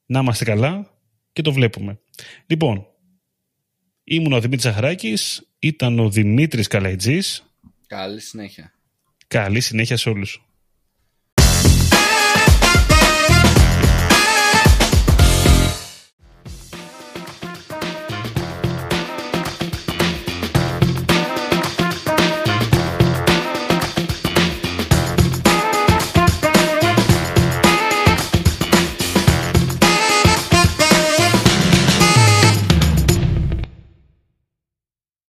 Να 0.06 0.20
είμαστε 0.20 0.44
καλά 0.44 0.90
και 1.32 1.42
το 1.42 1.52
βλέπουμε. 1.52 2.00
Λοιπόν, 2.46 2.86
ήμουν 4.04 4.32
ο 4.32 4.40
Δημήτρης 4.40 4.62
Ζαχαράκης, 4.62 5.48
ήταν 5.58 5.98
ο 5.98 6.10
Δημήτρης 6.10 6.66
Καλαϊτζής. 6.66 7.44
Καλή 7.86 8.20
συνέχεια. 8.20 8.72
Καλή 9.26 9.60
συνέχεια 9.60 9.96
σε 9.96 10.08
όλους. 10.08 10.49